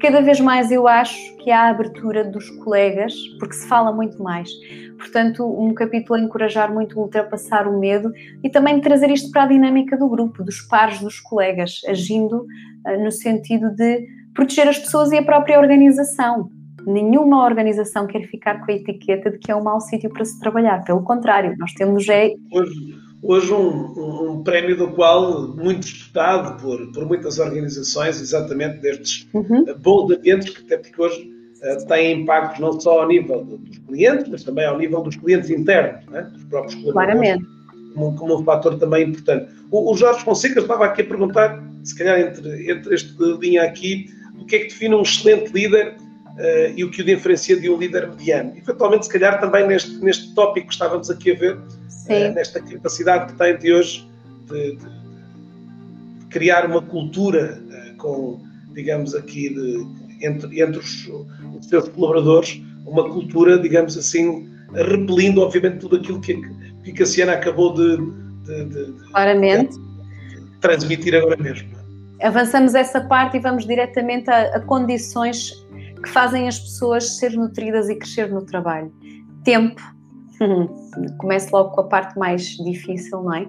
[0.00, 4.48] Cada vez mais eu acho que há abertura dos colegas, porque se fala muito mais.
[4.96, 9.46] Portanto, um capítulo a encorajar muito ultrapassar o medo e também trazer isto para a
[9.46, 12.46] dinâmica do grupo, dos pares dos colegas, agindo
[12.86, 16.50] uh, no sentido de proteger as pessoas e a própria organização.
[16.86, 20.38] Nenhuma organização quer ficar com a etiqueta de que é um mau sítio para se
[20.38, 20.84] trabalhar.
[20.84, 22.32] Pelo contrário, nós temos é.
[22.52, 29.28] Hoje, hoje um, um, prémio do qual muito disputado por, por muitas organizações, exatamente destes
[29.32, 29.64] uhum.
[29.80, 31.30] bons ambientes, que até porque hoje
[31.62, 35.50] uh, têm impactos não só ao nível dos clientes, mas também ao nível dos clientes
[35.50, 36.22] internos, né?
[36.32, 37.42] dos próprios colaboradores,
[37.94, 39.52] como, como, um fator também importante.
[39.70, 44.06] O, o, Jorge Fonseca estava aqui a perguntar, se calhar entre, entre este linha aqui,
[44.40, 45.96] o que é que define um excelente líder
[46.38, 48.52] uh, e o que o diferencia de um líder mediano.
[48.56, 53.32] Eventualmente, se calhar também neste, neste tópico que estávamos aqui a ver, uh, nesta capacidade
[53.32, 54.08] que tem de hoje
[54.46, 54.84] de, de,
[56.20, 58.40] de criar uma cultura uh, com,
[58.72, 61.08] digamos aqui, de, entre, entre os,
[61.58, 66.34] os, seus colaboradores, uma cultura, digamos assim, repelindo, obviamente, tudo aquilo que,
[66.84, 67.96] que a Cassiana acabou de,
[68.46, 69.76] de, Claramente.
[70.60, 71.68] transmitir agora mesmo.
[72.20, 75.52] Avançamos essa parte e vamos diretamente a, a condições
[76.02, 78.92] que fazem as pessoas ser nutridas e crescer no trabalho.
[79.44, 79.80] Tempo.
[81.18, 83.46] Começo logo com a parte mais difícil, não é?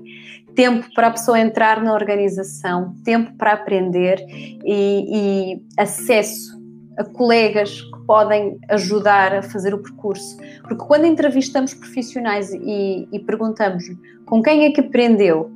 [0.56, 4.18] Tempo para a pessoa entrar na organização, tempo para aprender
[4.66, 6.60] e, e acesso
[6.98, 10.38] a colegas que podem ajudar a fazer o percurso.
[10.64, 13.84] Porque quando entrevistamos profissionais e, e perguntamos
[14.26, 15.50] com quem é que aprendeu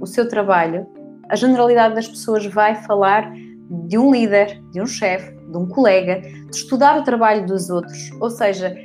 [0.00, 0.86] o seu trabalho,
[1.28, 3.30] a generalidade das pessoas vai falar
[3.70, 8.10] de um líder, de um chefe, de um colega, de estudar o trabalho dos outros.
[8.20, 8.76] Ou seja,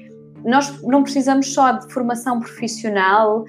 [0.43, 3.45] nós não precisamos só de formação profissional uh,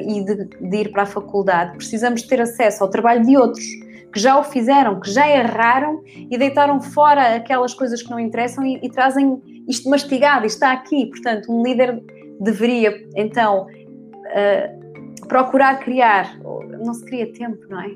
[0.00, 3.64] e de, de, ir para a faculdade, precisamos ter acesso ao trabalho de outros
[4.12, 8.64] que já o fizeram, que já erraram e deitaram fora aquelas coisas que não interessam
[8.64, 11.06] e, e trazem isto mastigado, isto está aqui.
[11.06, 12.02] Portanto, um líder
[12.40, 16.38] deveria então uh, procurar criar,
[16.82, 17.88] não se cria tempo, não é?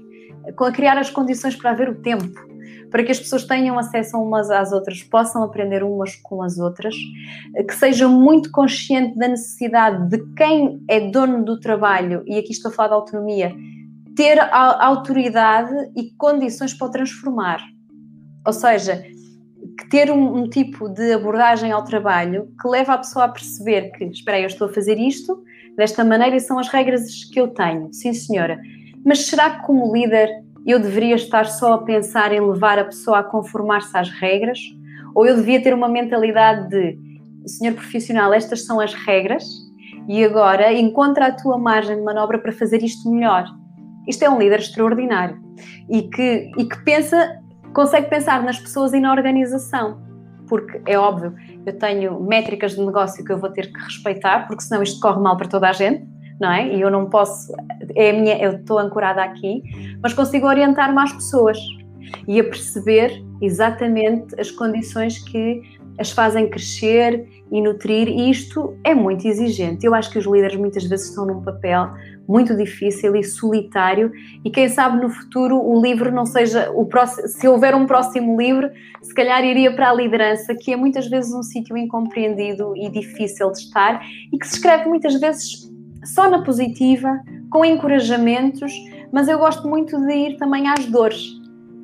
[0.72, 2.51] Criar as condições para haver o tempo
[2.92, 6.94] para que as pessoas tenham acesso umas às outras, possam aprender umas com as outras,
[7.66, 12.70] que sejam muito conscientes da necessidade de quem é dono do trabalho, e aqui estou
[12.70, 13.56] a falar de autonomia,
[14.14, 17.60] ter a autoridade e condições para o transformar.
[18.46, 19.02] Ou seja,
[19.90, 24.04] ter um, um, tipo de abordagem ao trabalho que leva a pessoa a perceber que,
[24.04, 25.42] espera aí, eu estou a fazer isto
[25.78, 27.90] desta maneira e são as regras que eu tenho.
[27.90, 28.60] Sim, senhora.
[29.02, 30.28] Mas será que como líder
[30.66, 34.58] eu deveria estar só a pensar em levar a pessoa a conformar-se às regras?
[35.14, 36.98] Ou eu devia ter uma mentalidade de,
[37.46, 39.44] senhor profissional, estas são as regras
[40.08, 43.44] e agora encontra a tua margem de manobra para fazer isto melhor.
[44.08, 45.38] Isto é um líder extraordinário
[45.88, 47.40] e que, e que pensa,
[47.74, 50.00] consegue pensar nas pessoas e na organização.
[50.48, 51.34] Porque é óbvio,
[51.64, 55.20] eu tenho métricas de negócio que eu vou ter que respeitar, porque senão isto corre
[55.20, 56.06] mal para toda a gente
[56.40, 56.74] não é?
[56.74, 57.52] E eu não posso,
[57.94, 59.62] é minha, eu estou ancorada aqui,
[60.02, 61.58] mas consigo orientar mais pessoas
[62.26, 65.62] e a perceber exatamente as condições que
[65.98, 69.84] as fazem crescer e nutrir, e isto é muito exigente.
[69.84, 71.90] Eu acho que os líderes muitas vezes estão num papel
[72.26, 74.10] muito difícil e solitário,
[74.44, 78.40] e quem sabe no futuro o livro não seja o próximo, se houver um próximo
[78.40, 78.70] livro,
[79.02, 83.50] se calhar iria para a liderança, que é muitas vezes um sítio incompreendido e difícil
[83.50, 84.00] de estar,
[84.32, 85.70] e que se escreve muitas vezes
[86.04, 88.72] só na positiva, com encorajamentos,
[89.12, 91.22] mas eu gosto muito de ir também às dores.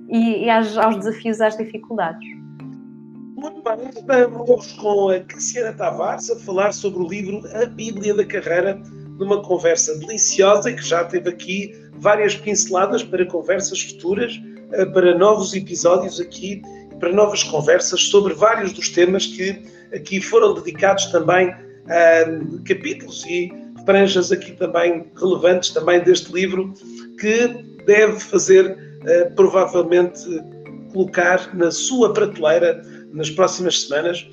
[0.09, 2.27] e, e aos, aos desafios, às dificuldades.
[3.37, 8.25] Muito bem, estamos com a Cristiana Tavares a falar sobre o livro A Bíblia da
[8.25, 8.83] Carreira,
[9.19, 14.41] numa conversa deliciosa que já teve aqui várias pinceladas para conversas futuras,
[14.73, 16.63] eh, para novos episódios aqui,
[16.99, 19.63] para novas conversas sobre vários dos temas que
[19.95, 21.49] aqui foram dedicados também
[21.87, 23.53] a capítulos e
[23.89, 26.75] franjas aqui também relevantes também deste livro
[27.19, 27.49] que
[27.87, 30.21] deve fazer uh, provavelmente
[30.93, 32.83] colocar na sua prateleira
[33.15, 34.29] nas próximas semanas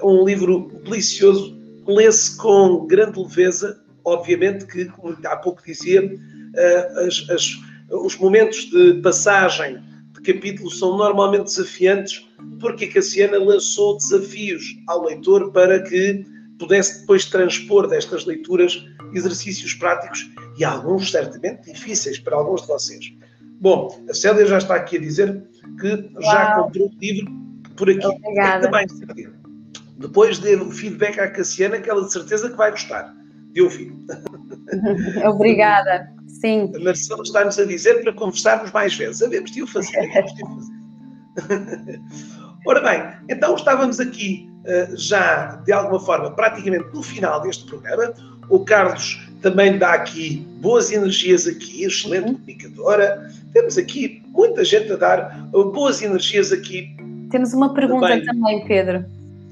[0.00, 1.58] uh, um livro delicioso.
[1.88, 7.58] Lê-se com grande leveza obviamente que como há pouco dizia uh, as, as,
[7.90, 9.82] os momentos de passagem
[10.14, 12.28] de capítulo são normalmente desafiantes
[12.60, 16.24] porque a Cassiana lançou desafios ao leitor para que
[16.60, 23.12] pudesse depois transpor destas leituras exercícios práticos e alguns certamente difíceis para alguns de vocês.
[23.60, 25.42] Bom, a Célia já está aqui a dizer
[25.80, 26.22] que Uau.
[26.22, 27.32] já comprou o livro
[27.76, 28.06] por aqui.
[28.06, 28.70] Obrigada.
[28.70, 28.86] Também,
[29.98, 33.14] Depois dê o feedback à Cassiana, que ela de certeza que vai gostar
[33.52, 33.92] de ouvir.
[35.26, 36.70] Obrigada, sim.
[36.74, 39.18] A Marcela está-nos a dizer para conversarmos mais vezes.
[39.18, 40.00] Sabemos de o fazer.
[40.12, 42.00] de o fazer.
[42.66, 44.49] Ora bem, então estávamos aqui
[44.94, 48.12] já, de alguma forma, praticamente no final deste programa.
[48.48, 52.34] O Carlos também dá aqui boas energias aqui, excelente uhum.
[52.34, 53.30] comunicadora.
[53.52, 56.94] Temos aqui muita gente a dar boas energias aqui.
[57.30, 59.04] Temos uma pergunta também, também Pedro.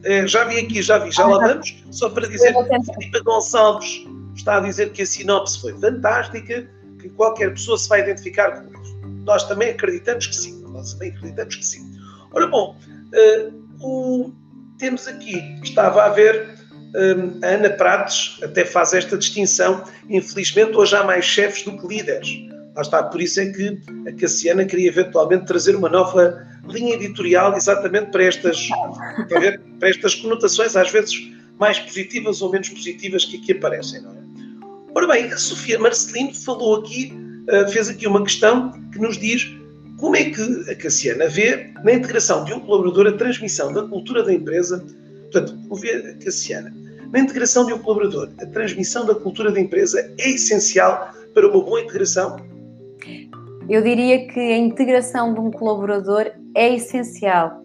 [0.04, 1.82] Uh, já vi aqui, já vi, já ah, lá vamos.
[1.90, 6.68] Só para dizer que Filipe Gonçalves está a dizer que a sinopse foi fantástica,
[7.00, 8.98] que qualquer pessoa se vai identificar com isso.
[9.24, 10.62] Nós também acreditamos que sim.
[10.68, 11.98] Nós também acreditamos que sim.
[12.32, 12.76] Ora bom,
[13.09, 14.32] Uh, o,
[14.79, 16.49] temos aqui, estava a ver,
[16.95, 19.85] um, a Ana Prates até faz esta distinção.
[20.09, 22.29] Infelizmente, hoje há mais chefes do que líderes.
[22.74, 27.57] Lá está, por isso é que a Cassiana queria eventualmente trazer uma nova linha editorial
[27.57, 28.68] exatamente para estas,
[29.29, 34.18] para, estas conotações, às vezes mais positivas ou menos positivas que aqui aparecem, não é?
[34.95, 37.12] Ora bem, a Sofia Marcelino falou aqui,
[37.51, 39.49] uh, fez aqui uma questão que nos diz
[39.99, 44.22] como é que a Cassiana vê na integração de um colaborador a transmissão da cultura
[44.22, 44.84] da empresa?
[45.22, 46.72] Portanto, o vê a Cassiana.
[47.12, 51.62] Na integração de um colaborador, a transmissão da cultura da empresa é essencial para uma
[51.62, 52.36] boa integração?
[53.68, 57.62] Eu diria que a integração de um colaborador é essencial.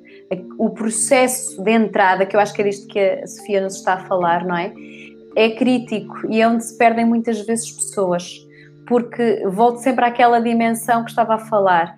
[0.58, 3.94] O processo de entrada, que eu acho que é disto que a Sofia nos está
[3.94, 4.74] a falar, não é?
[5.36, 8.48] É crítico e é onde se perdem muitas vezes pessoas.
[8.88, 11.96] Porque volto sempre àquela dimensão que estava a falar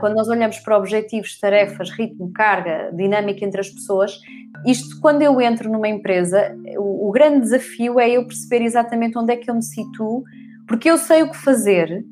[0.00, 4.20] quando nós olhamos para objetivos, tarefas, ritmo, carga, dinâmica entre as pessoas,
[4.64, 9.32] isto quando eu entro numa empresa, o, o grande desafio é eu perceber exatamente onde
[9.32, 10.22] é que eu me situo,
[10.66, 12.04] porque eu sei o que fazer,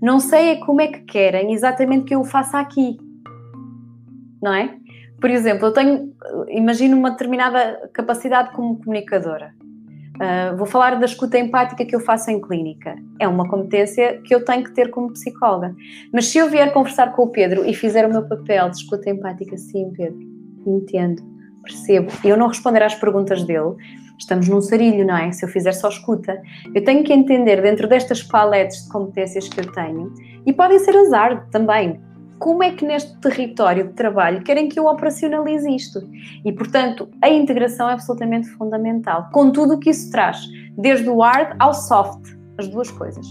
[0.00, 2.96] não sei é como é que querem exatamente que eu o faça aqui,
[4.42, 4.76] não é?
[5.20, 6.14] Por exemplo, eu tenho,
[6.48, 9.52] imagino uma determinada capacidade como comunicadora.
[10.18, 12.96] Uh, vou falar da escuta empática que eu faço em clínica.
[13.20, 15.74] É uma competência que eu tenho que ter como psicóloga.
[16.12, 19.08] Mas se eu vier conversar com o Pedro e fizer o meu papel de escuta
[19.08, 20.18] empática, sim, Pedro,
[20.66, 21.22] entendo,
[21.62, 23.76] percebo, eu não responder às perguntas dele,
[24.18, 25.30] estamos num sarilho, não é?
[25.30, 26.40] Se eu fizer só escuta,
[26.74, 30.12] eu tenho que entender dentro destas paletes de competências que eu tenho,
[30.44, 32.00] e podem ser azar também,
[32.38, 36.00] como é que neste território de trabalho querem que eu operacionalize isto?
[36.44, 40.38] E, portanto, a integração é absolutamente fundamental, com tudo o que isso traz,
[40.76, 43.26] desde o hard ao soft, as duas coisas.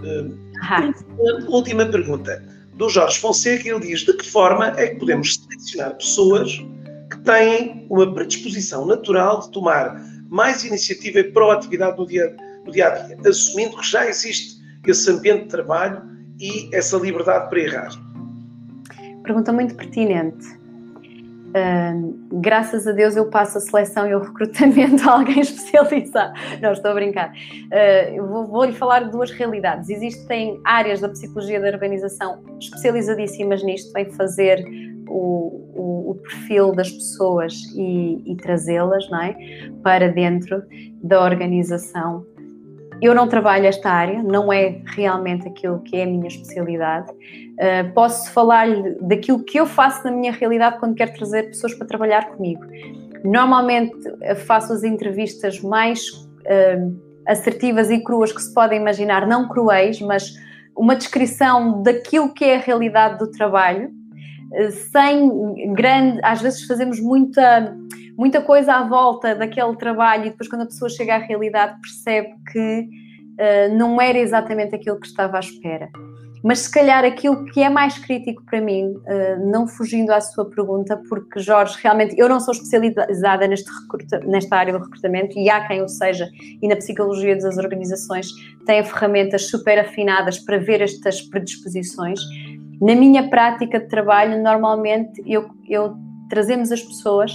[0.00, 0.44] Uh,
[1.48, 2.42] última pergunta
[2.74, 6.58] do Jorge Fonseca, ele diz de que forma é que podemos selecionar pessoas
[7.10, 12.88] que têm uma predisposição natural de tomar mais iniciativa e proatividade no dia, no dia
[12.88, 16.02] a dia, assumindo que já existe esse ambiente de trabalho
[16.40, 17.90] e essa liberdade para errar?
[19.22, 20.44] Pergunta muito pertinente.
[21.54, 26.32] Uh, graças a Deus eu passo a seleção e o recrutamento a alguém especializado.
[26.60, 27.30] Não, estou a brincar.
[27.30, 29.88] Uh, vou, vou, lhe falar de duas realidades.
[29.88, 34.64] Existem áreas da psicologia da organização especializadíssimas nisto, em fazer
[35.08, 39.68] o, o, o perfil das pessoas e, e trazê-las é?
[39.82, 40.62] para dentro
[41.02, 42.24] da organização.
[43.02, 47.10] Eu não trabalho esta área, não é realmente aquilo que é a minha especialidade.
[47.12, 48.68] Uh, posso falar
[49.00, 52.64] daquilo que eu faço na minha realidade quando quero trazer pessoas para trabalhar comigo.
[53.24, 53.96] Normalmente
[54.46, 56.96] faço as entrevistas mais uh,
[57.26, 60.34] assertivas e cruas que se podem imaginar, não cruéis, mas
[60.76, 63.90] uma descrição daquilo que é a realidade do trabalho
[64.90, 67.76] sem grande, às vezes fazemos muita
[68.16, 72.28] muita coisa à volta daquele trabalho e depois quando a pessoa chega à realidade percebe
[72.52, 72.88] que
[73.34, 75.88] uh, não era exatamente aquilo que estava à espera.
[76.42, 80.44] Mas se calhar aquilo que é mais crítico para mim, uh, não fugindo à sua
[80.44, 83.70] pergunta, porque Jorge, realmente eu não sou especializada neste
[84.26, 86.28] nesta área do recrutamento e há quem o seja,
[86.60, 88.28] e na psicologia das organizações
[88.66, 92.20] tem ferramentas super afinadas para ver estas predisposições.
[92.80, 95.96] Na minha prática de trabalho, normalmente eu, eu
[96.28, 97.32] trazemos as pessoas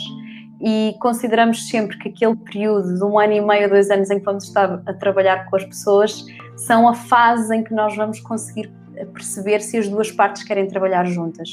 [0.62, 4.26] e consideramos sempre que aquele período de um ano e meio, dois anos em que
[4.26, 6.26] vamos estar a trabalhar com as pessoas
[6.58, 8.70] são a fase em que nós vamos conseguir
[9.14, 11.50] perceber se as duas partes querem trabalhar juntas.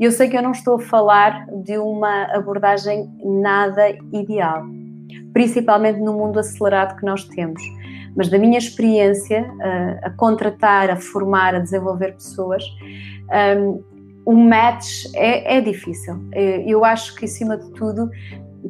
[0.00, 4.64] Eu sei que eu não estou a falar de uma abordagem nada ideal,
[5.32, 7.62] principalmente no mundo acelerado que nós temos.
[8.16, 9.50] Mas da minha experiência
[10.02, 12.62] a, contratar, a formar, a desenvolver pessoas,
[13.58, 13.82] um,
[14.24, 16.14] o match é, é difícil.
[16.66, 18.10] Eu acho que, acima de tudo,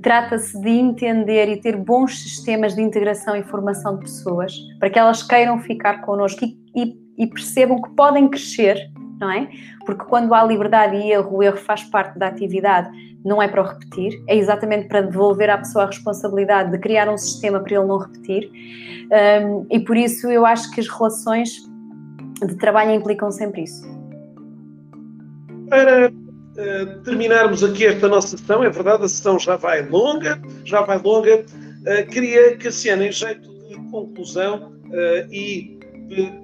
[0.02, 4.98] trata-se de entender e ter bons sistemas de integração e formação de pessoas para que
[4.98, 8.78] elas queiram ficar connosco e, e, e, percebam que podem crescer,
[9.20, 9.48] não é?
[9.84, 12.88] Porque quando há liberdade e erro, o erro faz parte da atividade,
[13.24, 17.08] não é para o repetir, é exatamente para devolver à pessoa a responsabilidade de criar
[17.08, 18.50] um sistema para ele não repetir.
[19.06, 21.50] Um, e por isso eu acho que as relações
[22.44, 23.84] de trabalho implicam sempre isso.
[25.68, 30.82] Para uh, terminarmos aqui esta nossa sessão, é verdade, a sessão já vai longa, já
[30.82, 31.38] vai longa.
[31.38, 35.76] Uh, queria, Cassiana, em jeito de conclusão uh, e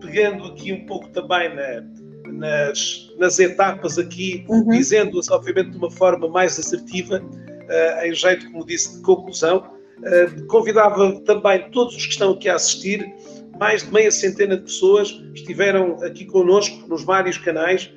[0.00, 1.84] pegando aqui um pouco também na,
[2.42, 4.68] nas, nas etapas aqui, uhum.
[4.68, 7.22] dizendo-as obviamente de uma forma mais assertiva,
[8.02, 9.64] em jeito, como disse, de conclusão,
[10.48, 13.10] convidava também todos os que estão aqui a assistir,
[13.58, 17.90] mais de meia centena de pessoas estiveram aqui connosco nos vários canais,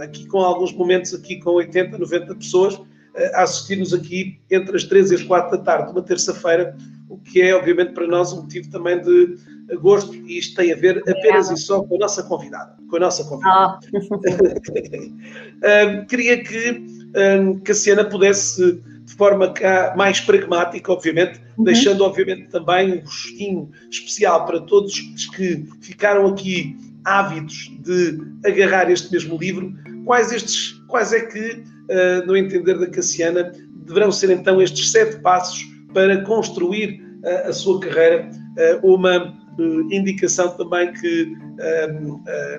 [0.00, 2.80] aqui com alguns momentos aqui com 80, 90 pessoas, eh,
[3.34, 6.76] a assistir-nos aqui entre as 3 e as 4 da tarde, uma terça-feira,
[7.08, 9.36] o que é, obviamente, para nós um motivo também de
[9.76, 12.76] gosto, e isto tem a ver apenas e só com a nossa convidada.
[12.88, 13.80] Com a nossa convidada.
[13.92, 14.18] Oh.
[16.08, 16.86] queria que
[17.40, 19.52] um, Cassiana pudesse, de forma
[19.96, 21.64] mais pragmática, obviamente, uhum.
[21.64, 28.90] deixando, obviamente, também um gostinho especial para todos os que ficaram aqui ávidos de agarrar
[28.90, 29.72] este mesmo livro,
[30.04, 33.52] quais estes, quais é que, uh, no entender da Cassiana,
[33.86, 38.30] deverão ser então estes sete passos para construir uh, a sua carreira,
[38.82, 39.36] uh, uma
[39.90, 41.36] indicação também que,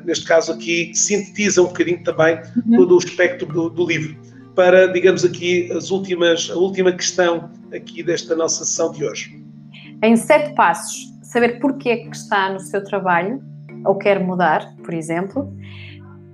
[0.04, 2.76] neste caso aqui, sintetiza um bocadinho também uhum.
[2.76, 4.18] todo o espectro do, do livro
[4.54, 9.42] para, digamos aqui, as últimas, a última questão aqui desta nossa sessão de hoje.
[10.04, 13.42] Em sete passos, saber porquê é que está no seu trabalho,
[13.86, 15.50] ou quer mudar, por exemplo.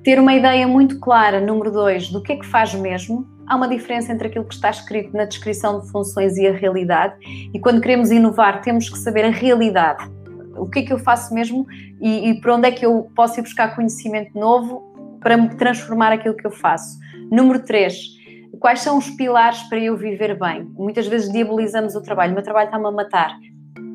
[0.06, 3.28] Ter uma ideia muito clara, número dois, do que é que faz mesmo.
[3.48, 7.16] Há uma diferença entre aquilo que está escrito na descrição de funções e a realidade.
[7.52, 10.08] E quando queremos inovar, temos que saber a realidade.
[10.58, 11.66] O que é que eu faço mesmo
[12.00, 16.36] e, e para onde é que eu posso ir buscar conhecimento novo para transformar aquilo
[16.36, 17.00] que eu faço.
[17.32, 17.98] Número três,
[18.60, 20.72] quais são os pilares para eu viver bem?
[20.76, 22.32] Muitas vezes diabolizamos o trabalho.
[22.32, 23.36] O meu trabalho está-me a matar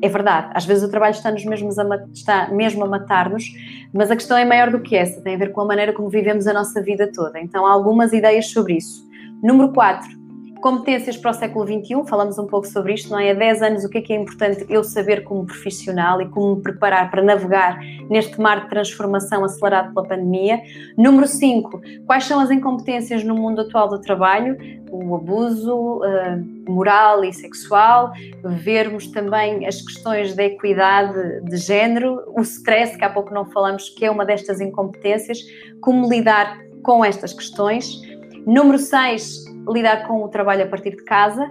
[0.01, 3.45] é verdade, às vezes o trabalho está-nos mesmo a, está mesmo a matar-nos,
[3.93, 6.09] mas a questão é maior do que essa, tem a ver com a maneira como
[6.09, 7.39] vivemos a nossa vida toda.
[7.39, 9.07] Então, há algumas ideias sobre isso.
[9.43, 10.20] Número 4,
[10.61, 13.31] competências para o século XXI, falamos um pouco sobre isto, não é?
[13.31, 16.55] Há 10 anos, o que é que é importante eu saber como profissional e como
[16.55, 20.61] me preparar para navegar neste mar de transformação acelerado pela pandemia.
[20.95, 24.55] Número 5, quais são as incompetências no mundo atual do trabalho?
[24.91, 28.11] O abuso uh, moral e sexual,
[28.43, 33.89] vermos também as questões da equidade de género, o stress, que há pouco não falamos,
[33.89, 35.39] que é uma destas incompetências,
[35.81, 38.01] como lidar com estas questões.
[38.45, 41.49] Número 6, lidar com o trabalho a partir de casa.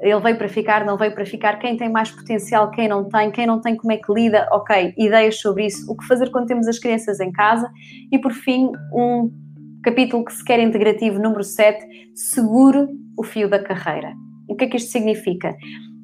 [0.00, 1.58] Ele veio para ficar, não veio para ficar.
[1.58, 4.48] Quem tem mais potencial, quem não tem, quem não tem, como é que lida?
[4.50, 5.90] Ok, ideias sobre isso.
[5.90, 7.70] O que fazer quando temos as crianças em casa?
[8.10, 9.30] E por fim, um
[9.82, 14.12] capítulo que se quer integrativo, número 7, segure o fio da carreira.
[14.48, 15.56] O que é que isto significa?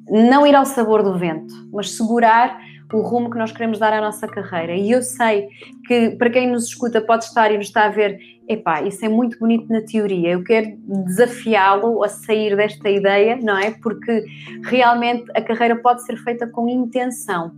[0.09, 2.59] Não ir ao sabor do vento, mas segurar
[2.91, 4.75] o rumo que nós queremos dar à nossa carreira.
[4.75, 5.47] E eu sei
[5.87, 9.09] que para quem nos escuta pode estar e nos está a ver, epá, isso é
[9.09, 10.75] muito bonito na teoria, eu quero
[11.05, 13.71] desafiá-lo a sair desta ideia, não é?
[13.71, 14.25] Porque
[14.63, 17.51] realmente a carreira pode ser feita com intenção.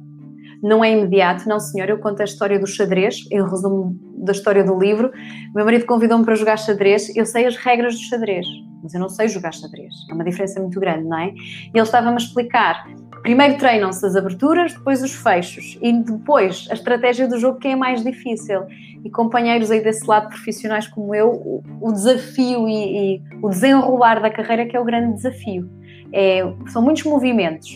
[0.62, 1.90] Não é imediato, não senhor.
[1.90, 5.12] Eu conto a história do xadrez, em resumo da história do livro.
[5.56, 7.16] Meu marido convidou-me para jogar xadrez.
[7.16, 8.46] Eu sei as regras do xadrez,
[8.84, 9.92] mas eu não sei jogar xadrez.
[10.10, 11.30] É uma diferença muito grande, não é?
[11.30, 12.86] E ele estava-me a explicar
[13.22, 17.76] primeiro treinam-se as aberturas, depois os fechos e depois a estratégia do jogo que é
[17.76, 18.62] mais difícil.
[19.04, 24.22] E companheiros aí desse lado profissionais como eu, o, o desafio e, e, o desenrolar
[24.22, 25.70] da carreira que é o grande desafio.
[26.14, 27.70] É, são muitos movimentos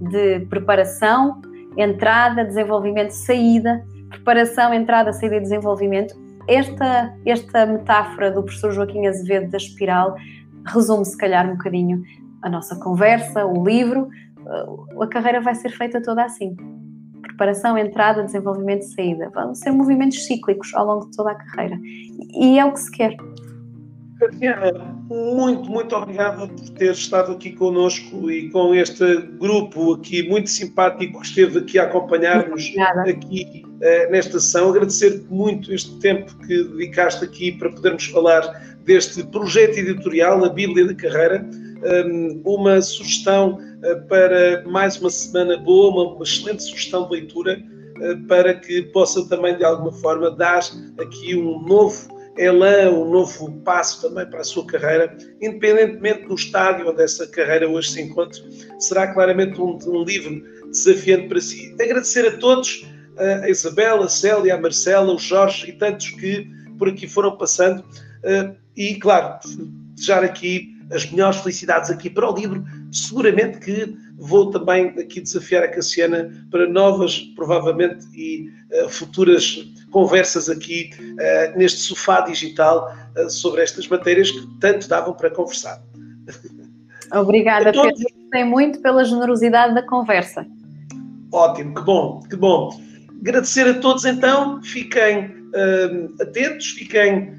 [0.00, 1.40] de preparação,
[1.76, 6.14] entrada, desenvolvimento, saída, preparação, entrada, saída e desenvolvimento.
[6.48, 10.16] Esta, esta metáfora do professor Joaquim Azevedo da espiral
[10.66, 12.02] resume se calhar um bocadinho
[12.42, 14.08] a nossa conversa, o livro,
[15.00, 16.54] a carreira vai ser feita toda assim.
[17.22, 19.30] Preparação, entrada, desenvolvimento e saída.
[19.30, 21.78] Vão ser movimentos cíclicos ao longo de toda a carreira.
[22.34, 23.16] E é o que se quer.
[24.22, 24.72] Tatiana,
[25.08, 31.20] muito, muito obrigada por ter estado aqui conosco e com este grupo aqui muito simpático
[31.20, 32.72] que esteve aqui a acompanhar-nos
[33.08, 34.70] aqui uh, nesta sessão.
[34.70, 38.42] Agradecer muito este tempo que dedicaste aqui para podermos falar
[38.84, 41.44] deste projeto editorial, a Bíblia da Carreira.
[41.84, 47.60] Um, uma sugestão uh, para mais uma semana boa, uma, excelente sugestão de leitura
[47.98, 50.60] uh, para que possa também, de alguma forma, dar
[51.00, 52.08] aqui um novo
[52.38, 57.68] elan, um novo passo também para a sua carreira, independentemente do estádio onde essa carreira
[57.68, 58.40] hoje se encontra,
[58.78, 61.74] será claramente um, um livro desafiante para si.
[61.80, 62.86] Agradecer a todos,
[63.42, 67.84] a Isabela, a Célia, a Marcela, o Jorge e tantos que por aqui foram passando,
[68.74, 69.38] e claro,
[69.94, 72.64] desejar aqui as melhores felicidades aqui para o livro.
[72.90, 80.48] Seguramente que vou também aqui desafiar a Cassiana para novas, provavelmente, e uh, futuras conversas
[80.48, 85.82] aqui uh, neste sofá digital uh, sobre estas matérias que tanto davam para conversar.
[87.12, 87.92] Obrigada, Pedro.
[87.92, 90.46] Gostei muito pela generosidade da conversa.
[91.32, 92.80] Ótimo, que bom, que bom.
[93.20, 95.42] Agradecer a todos então, fiquem
[96.20, 97.34] atentos, fiquem,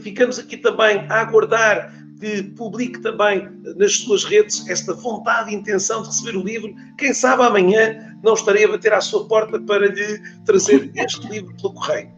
[0.00, 6.02] ficamos aqui também a aguardar que publique também nas suas redes esta vontade e intenção
[6.02, 6.74] de receber o livro.
[6.98, 11.54] Quem sabe amanhã não estarei a bater à sua porta para lhe trazer este livro
[11.56, 12.10] pelo correio.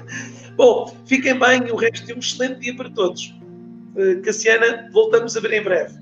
[0.56, 3.34] Bom, fiquem bem e o resto de um excelente dia para todos.
[3.96, 5.94] Eh, Cassiana, voltamos a ver em breve.